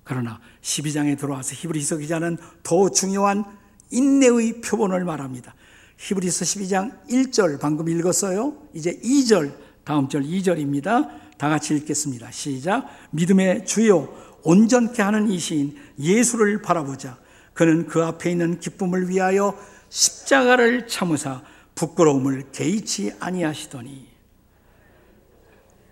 그러나 0.09 0.40
12장에 0.62 1.18
들어와서 1.18 1.55
히브리서 1.55 1.99
기자는 1.99 2.38
더 2.62 2.88
중요한 2.88 3.44
인내의 3.90 4.62
표본을 4.62 5.05
말합니다. 5.05 5.55
히브리서 5.99 6.47
12장 6.47 7.07
1절 7.09 7.61
방금 7.61 7.90
읽었어요. 7.90 8.57
이제 8.73 8.99
2절 9.05 9.55
다음 9.85 10.09
절 10.09 10.23
2절입니다. 10.23 11.37
다 11.37 11.51
같이 11.51 11.75
읽겠습니다. 11.77 12.31
시작. 12.31 12.87
믿음의 13.11 13.66
주요 13.66 14.09
온전케 14.44 15.03
하는 15.03 15.31
이시인 15.31 15.77
예수를 15.99 16.62
바라보자. 16.62 17.18
그는 17.53 17.87
그 17.87 18.03
앞에 18.03 18.31
있는 18.31 18.61
기쁨을 18.61 19.11
위하여 19.11 19.59
십자가를 19.90 20.88
참으사 20.88 21.42
부끄러움을 21.75 22.51
개의치 22.51 23.12
아니하시더니 23.21 24.09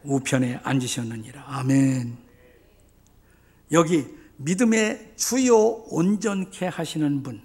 우편에 0.04 0.60
앉으셨느니라. 0.62 1.44
아멘. 1.48 2.25
여기 3.72 4.06
믿음의 4.36 5.14
주요 5.16 5.56
온전케 5.56 6.66
하시는 6.66 7.22
분. 7.22 7.42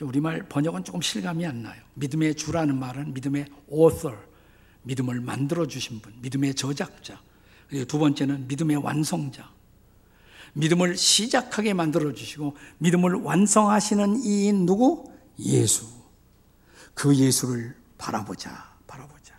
우리말 0.00 0.48
번역은 0.48 0.84
조금 0.84 1.00
실감이 1.00 1.46
안 1.46 1.62
나요. 1.62 1.80
믿음의 1.94 2.34
주라는 2.34 2.78
말은 2.78 3.14
믿음의 3.14 3.46
author, 3.72 4.18
믿음을 4.82 5.20
만들어 5.20 5.66
주신 5.66 6.00
분, 6.00 6.12
믿음의 6.20 6.54
저작자. 6.54 7.20
그리고 7.68 7.84
두 7.86 7.98
번째는 7.98 8.48
믿음의 8.48 8.76
완성자. 8.76 9.50
믿음을 10.54 10.96
시작하게 10.96 11.74
만들어 11.74 12.12
주시고 12.12 12.56
믿음을 12.78 13.14
완성하시는 13.14 14.22
이인 14.22 14.66
누구? 14.66 15.10
예수. 15.38 15.86
그 16.94 17.14
예수를 17.16 17.76
바라보자. 17.98 18.74
바라보자. 18.86 19.34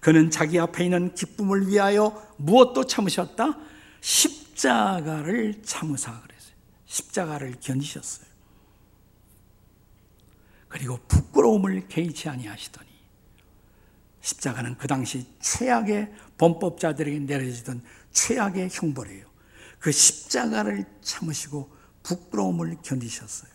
그는 0.00 0.30
자기 0.30 0.58
앞에 0.58 0.84
있는 0.84 1.14
기쁨을 1.14 1.68
위하여 1.68 2.22
무엇도 2.36 2.86
참으셨다? 2.86 3.58
십 4.00 4.41
자가를 4.62 5.60
참으사 5.64 6.20
그랬어요. 6.20 6.52
십자가를 6.86 7.56
견디셨어요. 7.58 8.28
그리고 10.68 11.00
부끄러움을 11.08 11.88
개의치 11.88 12.28
아니하시더니 12.28 12.88
십자가는 14.20 14.76
그 14.76 14.86
당시 14.86 15.26
최악의 15.40 16.12
범법자들에게 16.38 17.18
내려지던 17.18 17.82
최악의 18.12 18.68
형벌이에요. 18.70 19.26
그 19.80 19.90
십자가를 19.90 20.84
참으시고 21.02 21.68
부끄러움을 22.04 22.76
견디셨어요. 22.82 23.50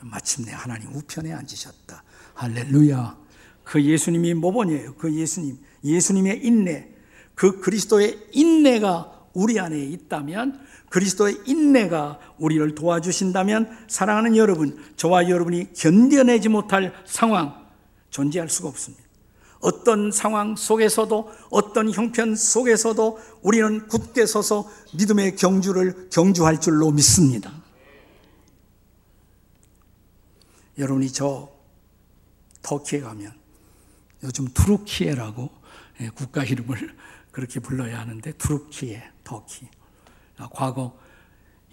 마침내 0.00 0.52
하나님 0.52 0.88
우편에 0.94 1.34
앉으셨다. 1.34 2.02
할렐루야. 2.32 3.18
그 3.62 3.82
예수님이 3.82 4.32
모본이에요. 4.32 4.94
그 4.94 5.14
예수님, 5.14 5.58
예수님의 5.84 6.46
인내, 6.46 6.88
그 7.34 7.60
그리스도의 7.60 8.28
인내가 8.32 9.13
우리 9.34 9.60
안에 9.60 9.78
있다면 9.78 10.60
그리스도의 10.88 11.40
인내가 11.44 12.18
우리를 12.38 12.74
도와주신다면 12.74 13.84
사랑하는 13.88 14.36
여러분, 14.36 14.82
저와 14.96 15.28
여러분이 15.28 15.72
견뎌내지 15.74 16.48
못할 16.48 16.94
상황 17.04 17.66
존재할 18.10 18.48
수가 18.48 18.68
없습니다. 18.68 19.04
어떤 19.60 20.12
상황 20.12 20.56
속에서도 20.56 21.32
어떤 21.50 21.90
형편 21.90 22.36
속에서도 22.36 23.18
우리는 23.42 23.88
굳게 23.88 24.26
서서 24.26 24.70
믿음의 24.94 25.36
경주를 25.36 26.08
경주할 26.10 26.60
줄로 26.60 26.90
믿습니다. 26.90 27.50
여러분이 30.78 31.10
저 31.12 31.50
터키에 32.62 33.00
가면 33.00 33.32
요즘 34.22 34.46
투르키에라고 34.48 35.50
예, 36.00 36.08
국가 36.10 36.44
이름을 36.44 36.94
그렇게 37.30 37.60
불러야 37.60 38.00
하는데 38.00 38.32
투르키에, 38.32 39.02
터키. 39.24 39.68
아, 40.36 40.48
과거 40.52 40.96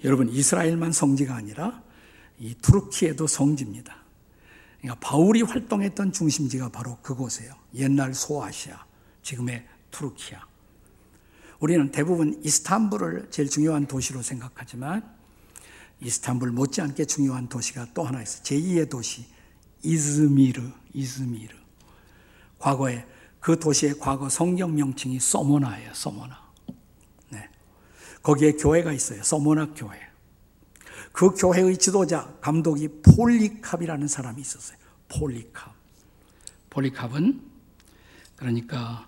여러분 0.04 0.30
이스라엘만 0.30 0.92
성지가 0.92 1.36
아니라 1.36 1.84
이 2.40 2.56
투르키에도 2.56 3.28
성지입니다. 3.28 3.96
그러니까 4.80 5.00
바울이 5.08 5.44
활동했던 5.44 6.12
중심지가 6.12 6.70
바로 6.70 6.98
그곳이에요. 7.04 7.54
옛날 7.76 8.14
소아시아, 8.14 8.84
지금의 9.22 9.68
투르키에. 9.92 10.44
우리는 11.60 11.92
대부분 11.92 12.42
이스탄불을 12.44 13.28
제일 13.30 13.48
중요한 13.48 13.86
도시로 13.86 14.24
생각하지만 14.24 15.08
이스탄불 16.02 16.52
못지않게 16.52 17.06
중요한 17.06 17.48
도시가 17.48 17.90
또 17.94 18.04
하나 18.04 18.24
있어요. 18.24 18.42
제2의 18.42 18.90
도시 18.90 19.28
이즈미르, 19.84 20.64
이즈미르. 20.94 21.56
과거에 22.58 23.06
그 23.40 23.60
도시의 23.60 24.00
과거 24.00 24.30
성경 24.30 24.76
명칭이 24.76 25.20
서모나예요. 25.20 25.94
서모나. 25.94 26.41
네. 28.22 28.24
거기에 28.24 28.52
교회가 28.54 28.94
있어요. 28.94 29.24
서모나 29.24 29.74
교회. 29.74 30.00
그 31.12 31.32
교회의 31.32 31.78
지도자, 31.78 32.34
감독이 32.40 32.88
폴리캅이라는 33.02 34.08
사람이 34.08 34.42
있었어요. 34.42 34.78
폴리캅. 35.10 35.74
폴리캅은 36.70 37.42
그러니까 38.36 39.08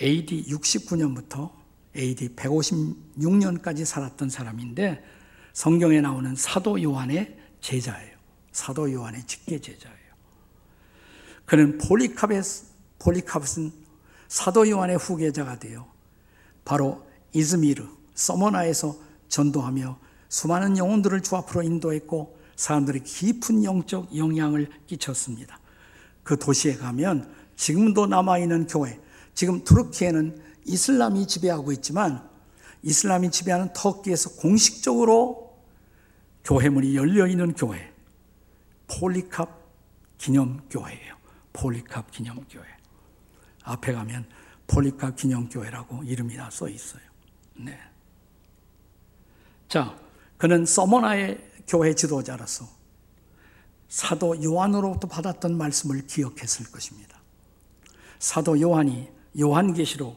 AD 0.00 0.46
69년부터 0.48 1.52
AD 1.94 2.34
156년까지 2.36 3.84
살았던 3.84 4.30
사람인데 4.30 5.04
성경에 5.52 6.00
나오는 6.00 6.34
사도 6.34 6.82
요한의 6.82 7.36
제자예요. 7.60 8.16
사도 8.52 8.90
요한의 8.90 9.26
직계 9.26 9.60
제자예요. 9.60 9.96
그는 11.44 11.78
폴리캅의 11.78 12.42
폴리캅은 12.98 13.72
사도 14.28 14.68
요한의 14.68 14.96
후계자가 14.96 15.58
되어 15.58 15.90
바로 16.64 17.06
이즈미르 17.32 17.95
서머나에서 18.16 18.96
전도하며 19.28 19.98
수많은 20.28 20.76
영혼들을 20.76 21.22
주 21.22 21.36
앞으로 21.36 21.62
인도했고 21.62 22.36
사람들이 22.56 23.04
깊은 23.04 23.62
영적 23.62 24.16
영향을 24.16 24.68
끼쳤습니다. 24.86 25.60
그 26.24 26.36
도시에 26.38 26.74
가면 26.74 27.32
지금도 27.54 28.06
남아있는 28.06 28.66
교회, 28.66 28.98
지금 29.34 29.62
투르키에는 29.62 30.42
이슬람이 30.64 31.28
지배하고 31.28 31.70
있지만 31.72 32.28
이슬람이 32.82 33.30
지배하는 33.30 33.72
터키에서 33.72 34.30
공식적으로 34.30 35.56
교회문이 36.44 36.96
열려있는 36.96 37.54
교회, 37.54 37.92
폴리캅 38.88 39.48
기념교회예요. 40.18 41.16
폴리캅 41.52 42.10
기념교회. 42.10 42.64
앞에 43.64 43.92
가면 43.92 44.26
폴리캅 44.66 45.16
기념교회라고 45.16 46.04
이름이 46.04 46.36
써 46.50 46.68
있어요. 46.68 47.02
네. 47.54 47.78
자, 49.68 49.96
그는 50.38 50.64
서머나의 50.64 51.38
교회 51.66 51.94
지도자로서 51.94 52.68
사도 53.88 54.42
요한으로부터 54.42 55.08
받았던 55.08 55.56
말씀을 55.56 56.06
기억했을 56.06 56.70
것입니다. 56.70 57.20
사도 58.18 58.60
요한이 58.60 59.08
요한계시록 59.38 60.16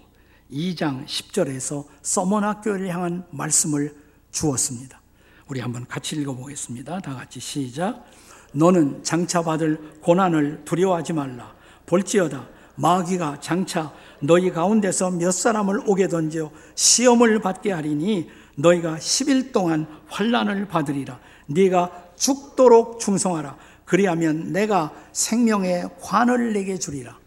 2장 0.51 1.05
10절에서 1.05 1.85
서머나 2.01 2.61
교회를 2.61 2.87
향한 2.89 3.25
말씀을 3.31 3.95
주었습니다. 4.31 4.99
우리 5.47 5.59
한번 5.59 5.85
같이 5.87 6.15
읽어보겠습니다. 6.15 6.99
다 6.99 7.15
같이 7.15 7.39
시작. 7.39 8.05
너는 8.53 9.03
장차 9.03 9.41
받을 9.41 9.99
고난을 10.01 10.63
두려워하지 10.65 11.13
말라. 11.13 11.55
볼지어다 11.85 12.47
마귀가 12.75 13.39
장차 13.41 13.93
너희 14.21 14.51
가운데서 14.51 15.11
몇 15.11 15.31
사람을 15.31 15.83
오게 15.85 16.07
던져 16.07 16.51
시험을 16.75 17.41
받게 17.41 17.71
하리니 17.71 18.29
너희가 18.55 18.97
10일 18.97 19.51
동안 19.51 19.87
환란을 20.07 20.67
받으리라. 20.67 21.19
네가 21.47 22.11
죽도록 22.15 22.99
충성하라. 22.99 23.57
그리하면 23.85 24.51
내가 24.51 24.93
생명의 25.11 25.89
관을 26.01 26.53
내게 26.53 26.77
주리라. 26.77 27.17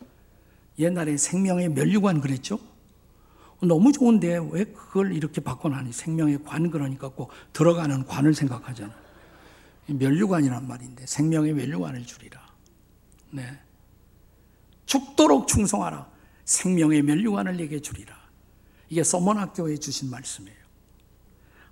옛날에 0.78 1.16
생명의 1.16 1.70
면류관 1.70 2.20
그랬죠? 2.20 2.58
너무 3.60 3.92
좋은데 3.92 4.38
왜 4.50 4.64
그걸 4.64 5.12
이렇게 5.12 5.40
바꿔나니? 5.40 5.92
생명의 5.92 6.42
관 6.44 6.70
그러니까 6.70 7.08
꼭 7.08 7.30
들어가는 7.52 8.06
관을 8.06 8.34
생각하잖아. 8.34 8.92
면류관이란 9.86 10.66
말인데 10.66 11.06
생명의 11.06 11.52
면류관을 11.54 12.04
주리라. 12.04 12.40
네. 13.30 13.58
죽도록 14.86 15.48
충성하라. 15.48 16.10
생명의 16.44 17.02
면류관을 17.02 17.56
내게 17.56 17.80
주리라. 17.80 18.14
이게 18.88 19.02
서머학교에 19.02 19.76
주신 19.78 20.10
말씀이에요. 20.10 20.61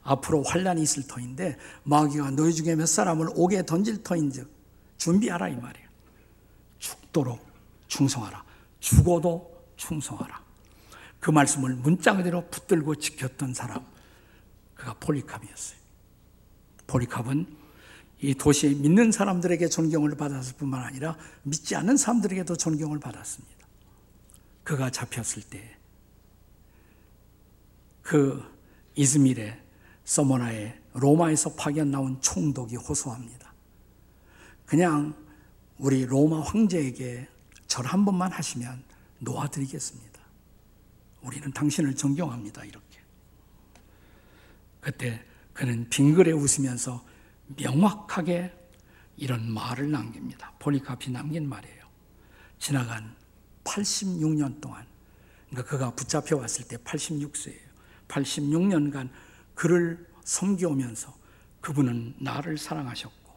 앞으로 0.03 0.43
환란이 0.43 0.83
있을 0.83 1.07
터인데 1.07 1.57
마귀가 1.85 2.31
너희 2.31 2.55
중에 2.55 2.75
몇 2.75 2.87
사람을 2.87 3.29
옥에 3.35 3.65
던질 3.65 4.03
터인즉 4.03 4.51
준비하라 4.97 5.49
이 5.49 5.57
말이에요. 5.57 5.89
죽도록 6.79 7.47
충성하라. 7.89 8.45
죽어도 8.81 9.65
충성하라. 9.77 10.43
그 11.21 11.31
말씀을 11.31 11.75
문자 11.75 12.17
그대로 12.17 12.49
붙들고 12.49 12.97
지켰던 12.97 13.55
사람 13.55 13.85
그가 14.75 14.95
폴리캅이었어요. 14.95 15.79
폴리캅은 16.87 17.57
이 18.23 18.35
도시에 18.35 18.75
믿는 18.75 19.13
사람들에게 19.13 19.69
존경을 19.69 20.17
받았을 20.17 20.57
뿐만 20.57 20.83
아니라 20.83 21.17
믿지 21.43 21.77
않는 21.77 21.97
사람들에게도 21.97 22.57
존경을 22.57 23.01
받았습니다. 23.01 23.67
그가 24.65 24.91
잡혔을 24.91 25.43
때 25.43 25.81
그 28.11 28.43
이즈밀의 28.97 29.57
서모나에 30.11 30.77
로마에서 30.95 31.55
파견 31.55 31.93
나온 31.93 32.21
총독이 32.21 32.75
호소합니다. 32.75 33.55
그냥 34.67 35.15
우리 35.79 36.05
로마 36.05 36.41
황제에게 36.41 37.29
절 37.69 37.87
한 37.87 38.05
번만 38.05 38.33
하시면 38.33 38.83
놓아드리겠습니다. 39.21 40.21
우리는 41.23 41.53
당신을 41.53 41.95
존경합니다. 41.95 42.65
이렇게. 42.65 42.99
그때 44.81 45.23
그는 45.53 45.89
빙글에 45.89 46.33
웃으면서 46.33 47.05
명확하게 47.57 48.53
이런 49.17 49.49
말을 49.49 49.93
남깁니다. 49.93 50.55
폴리카피 50.59 51.13
남긴 51.13 51.49
말이에요. 51.49 51.85
지나간 52.59 53.15
86년 53.63 54.61
동안, 54.61 54.85
그러니까 55.51 55.71
그가 55.71 55.95
붙잡혀 55.95 56.37
왔을 56.37 56.67
때 56.67 56.79
86세예요. 56.79 57.71
86년간 58.09 59.09
그를 59.61 60.09
섬겨오면서 60.25 61.15
그분은 61.61 62.15
나를 62.19 62.57
사랑하셨고, 62.57 63.31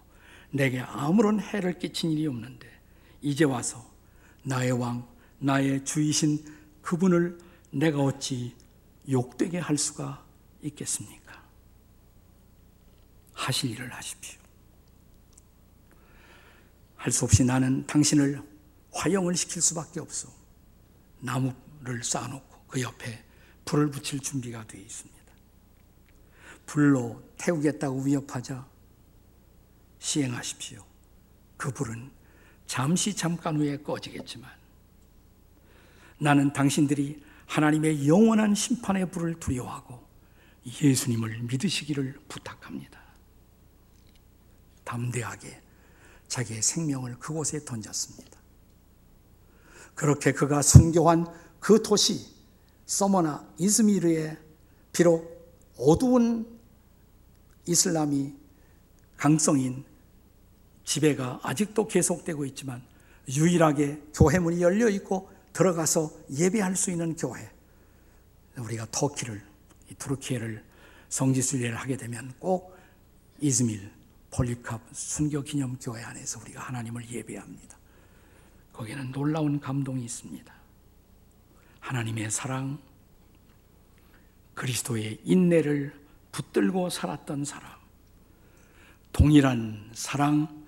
내게 0.51 0.79
아무런 0.79 1.41
해를 1.41 1.77
끼친 1.77 2.11
일이 2.11 2.25
없는데, 2.27 2.65
이제 3.21 3.43
와서 3.43 3.85
나의 4.43 4.71
왕, 4.71 5.05
나의 5.39 5.83
주이신 5.83 6.45
그분을 6.81 7.37
내가 7.71 7.99
어찌 7.99 8.55
욕되게 9.09 9.59
할 9.59 9.77
수가 9.77 10.25
있겠습니까? 10.61 11.43
하실 13.33 13.71
일을 13.71 13.91
하십시오. 13.91 14.39
할 16.95 17.11
수 17.11 17.25
없이 17.25 17.43
나는 17.43 17.85
당신을 17.85 18.41
화영을 18.93 19.35
시킬 19.35 19.61
수밖에 19.61 19.99
없어. 19.99 20.29
나무를 21.19 22.01
쌓아놓고 22.01 22.63
그 22.69 22.81
옆에 22.81 23.25
불을 23.65 23.91
붙일 23.91 24.21
준비가 24.21 24.65
되어 24.65 24.79
있습니다. 24.79 25.22
불로 26.65 27.21
태우겠다고 27.37 28.01
위협하자 28.01 28.67
시행하십시오. 29.99 30.83
그 31.57 31.71
불은 31.71 32.11
잠시 32.65 33.15
잠깐 33.15 33.57
후에 33.57 33.77
꺼지겠지만 33.77 34.49
나는 36.19 36.53
당신들이 36.53 37.23
하나님의 37.45 38.07
영원한 38.07 38.55
심판의 38.55 39.11
불을 39.11 39.39
두려워하고 39.39 40.01
예수님을 40.65 41.43
믿으시기를 41.43 42.19
부탁합니다. 42.27 42.99
담대하게 44.83 45.61
자기의 46.27 46.61
생명을 46.61 47.19
그곳에 47.19 47.63
던졌습니다. 47.63 48.39
그렇게 49.95 50.31
그가 50.31 50.61
순교한 50.61 51.27
그 51.59 51.81
도시 51.83 52.33
서머나 52.85 53.47
이즈미르에 53.57 54.37
비록 54.91 55.31
어두운 55.77 56.52
이슬람이 57.65 58.33
강성인 59.17 59.85
지배가 60.83 61.39
아직도 61.43 61.87
계속되고 61.87 62.45
있지만 62.45 62.83
유일하게 63.29 64.01
교회 64.13 64.39
문이 64.39 64.61
열려 64.61 64.89
있고 64.89 65.31
들어가서 65.53 66.11
예배할 66.31 66.75
수 66.75 66.91
있는 66.91 67.15
교회. 67.15 67.49
우리가 68.57 68.87
터키를, 68.91 69.41
투르키예를 69.97 70.63
성지순례를 71.09 71.75
하게 71.75 71.95
되면 71.95 72.33
꼭 72.39 72.75
이즈밀, 73.39 73.91
폴리캅 74.31 74.81
순교 74.91 75.43
기념 75.43 75.77
교회 75.79 76.01
안에서 76.03 76.39
우리가 76.41 76.61
하나님을 76.61 77.09
예배합니다. 77.09 77.77
거기는 78.73 79.11
놀라운 79.11 79.59
감동이 79.59 80.03
있습니다. 80.03 80.53
하나님의 81.79 82.31
사랑, 82.31 82.79
그리스도의 84.55 85.19
인내를 85.23 86.02
붙들고 86.33 86.89
살았던 86.89 87.45
사람, 87.45 87.69
동일한 89.13 89.89
사랑, 89.93 90.63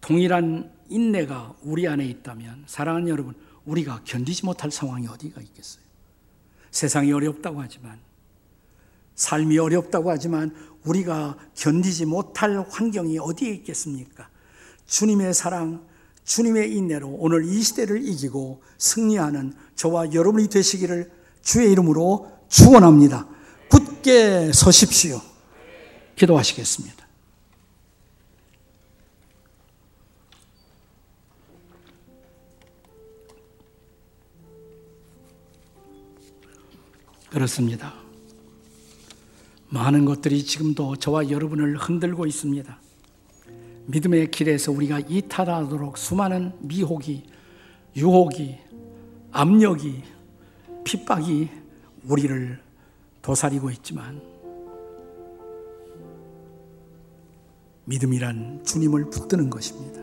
동일한 0.00 0.72
인내가 0.88 1.54
우리 1.62 1.86
안에 1.86 2.04
있다면, 2.06 2.64
사랑하는 2.66 3.08
여러분, 3.08 3.34
우리가 3.66 4.00
견디지 4.04 4.46
못할 4.46 4.72
상황이 4.72 5.06
어디가 5.06 5.40
있겠어요? 5.42 5.84
세상이 6.72 7.12
어렵다고 7.12 7.60
하지만, 7.60 8.00
삶이 9.14 9.58
어렵다고 9.58 10.10
하지만 10.10 10.54
우리가 10.84 11.36
견디지 11.54 12.06
못할 12.06 12.64
환경이 12.70 13.18
어디에 13.18 13.50
있겠습니까? 13.50 14.30
주님의 14.86 15.34
사랑, 15.34 15.86
주님의 16.24 16.74
인내로 16.74 17.08
오늘 17.08 17.44
이 17.44 17.60
시대를 17.60 18.02
이기고 18.08 18.62
승리하는 18.78 19.52
저와 19.74 20.14
여러분이 20.14 20.48
되시기를 20.48 21.12
주의 21.42 21.70
이름으로 21.70 22.32
축원합니다. 22.48 23.28
굳게 24.00 24.52
서십시오. 24.52 25.20
기도하시겠습니다. 26.16 27.06
그렇습니다. 37.30 37.94
많은 39.68 40.04
것들이 40.04 40.44
지금도 40.44 40.96
저와 40.96 41.30
여러분을 41.30 41.76
흔들고 41.76 42.26
있습니다. 42.26 42.80
믿음의 43.86 44.30
길에서 44.30 44.72
우리가 44.72 45.00
이탈하도록 45.00 45.96
수많은 45.96 46.52
미혹이, 46.60 47.24
유혹이, 47.96 48.58
압력이, 49.30 50.02
핍박이 50.84 51.50
우리를 52.04 52.69
도사리고 53.22 53.70
있지만 53.70 54.20
믿음이란 57.84 58.62
주님을 58.64 59.10
붙드는 59.10 59.50
것입니다. 59.50 60.00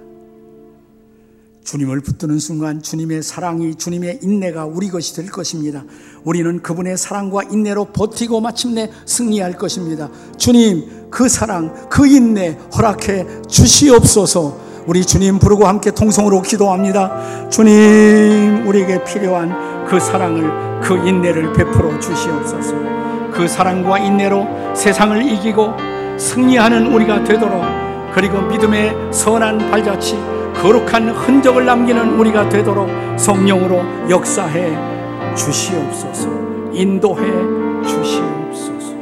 주님을 1.64 2.00
붙드는 2.00 2.40
순간 2.40 2.82
주님의 2.82 3.22
사랑이 3.22 3.76
주님의 3.76 4.20
인내가 4.24 4.66
우리 4.66 4.90
것이 4.90 5.14
될 5.16 5.30
것입니다. 5.30 5.84
우리는 6.24 6.62
그분의 6.62 6.98
사랑과 6.98 7.44
인내로 7.44 7.86
버티고 7.92 8.40
마침내 8.40 8.90
승리할 9.06 9.58
것입니다. 9.58 10.10
주님 10.38 11.10
그 11.10 11.28
사랑 11.28 11.90
그 11.90 12.08
인내 12.08 12.58
허락해 12.74 13.42
주시옵소서. 13.50 14.68
우리 14.88 15.06
주님 15.06 15.40
부르고 15.40 15.68
함께 15.68 15.92
통성으로 15.92 16.42
기도합니다. 16.42 17.50
주님 17.50 18.66
우리에게 18.66 19.04
필요한 19.04 19.86
그 19.88 20.00
사랑을 20.00 20.82
그 20.82 20.96
인내를 21.06 21.52
베풀어 21.52 22.00
주시옵소서. 22.00 23.07
그 23.38 23.48
사랑과 23.48 24.00
인내로 24.00 24.76
세상을 24.76 25.22
이기고 25.22 25.72
승리하는 26.18 26.92
우리가 26.92 27.24
되도록 27.24 27.62
그리고 28.12 28.42
믿음의 28.42 29.14
선한 29.14 29.70
발자취 29.70 30.16
거룩한 30.56 31.10
흔적을 31.10 31.64
남기는 31.64 32.18
우리가 32.18 32.50
되도록 32.50 32.90
성령으로 33.20 34.10
역사해 34.10 35.36
주시옵소서. 35.36 36.28
인도해 36.74 37.22
주시옵소서. 37.86 38.96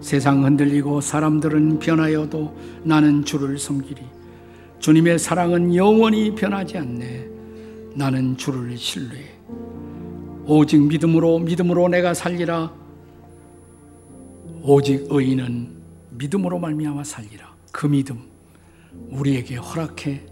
세상 0.00 0.44
흔들리고 0.44 1.00
사람들은 1.00 1.80
변하여도 1.80 2.54
나는 2.84 3.24
주를 3.24 3.58
섬기리. 3.58 4.02
주님의 4.78 5.18
사랑은 5.18 5.74
영원히 5.74 6.32
변하지 6.36 6.78
않네. 6.78 7.26
나는 7.96 8.36
주를 8.36 8.76
신뢰해. 8.76 9.33
오직 10.46 10.78
믿음으로 10.82 11.38
믿음으로 11.38 11.88
내가 11.88 12.12
살리라. 12.12 12.72
오직 14.62 15.06
의인은 15.08 15.68
믿음으로 16.10 16.58
말미암아 16.58 17.04
살리라. 17.04 17.54
그 17.72 17.86
믿음 17.86 18.28
우리에게 19.10 19.56
허락해 19.56 20.22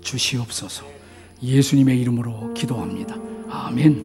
주시옵소서. 0.00 0.84
예수님의 1.42 2.00
이름으로 2.00 2.52
기도합니다. 2.54 3.16
아멘. 3.48 4.04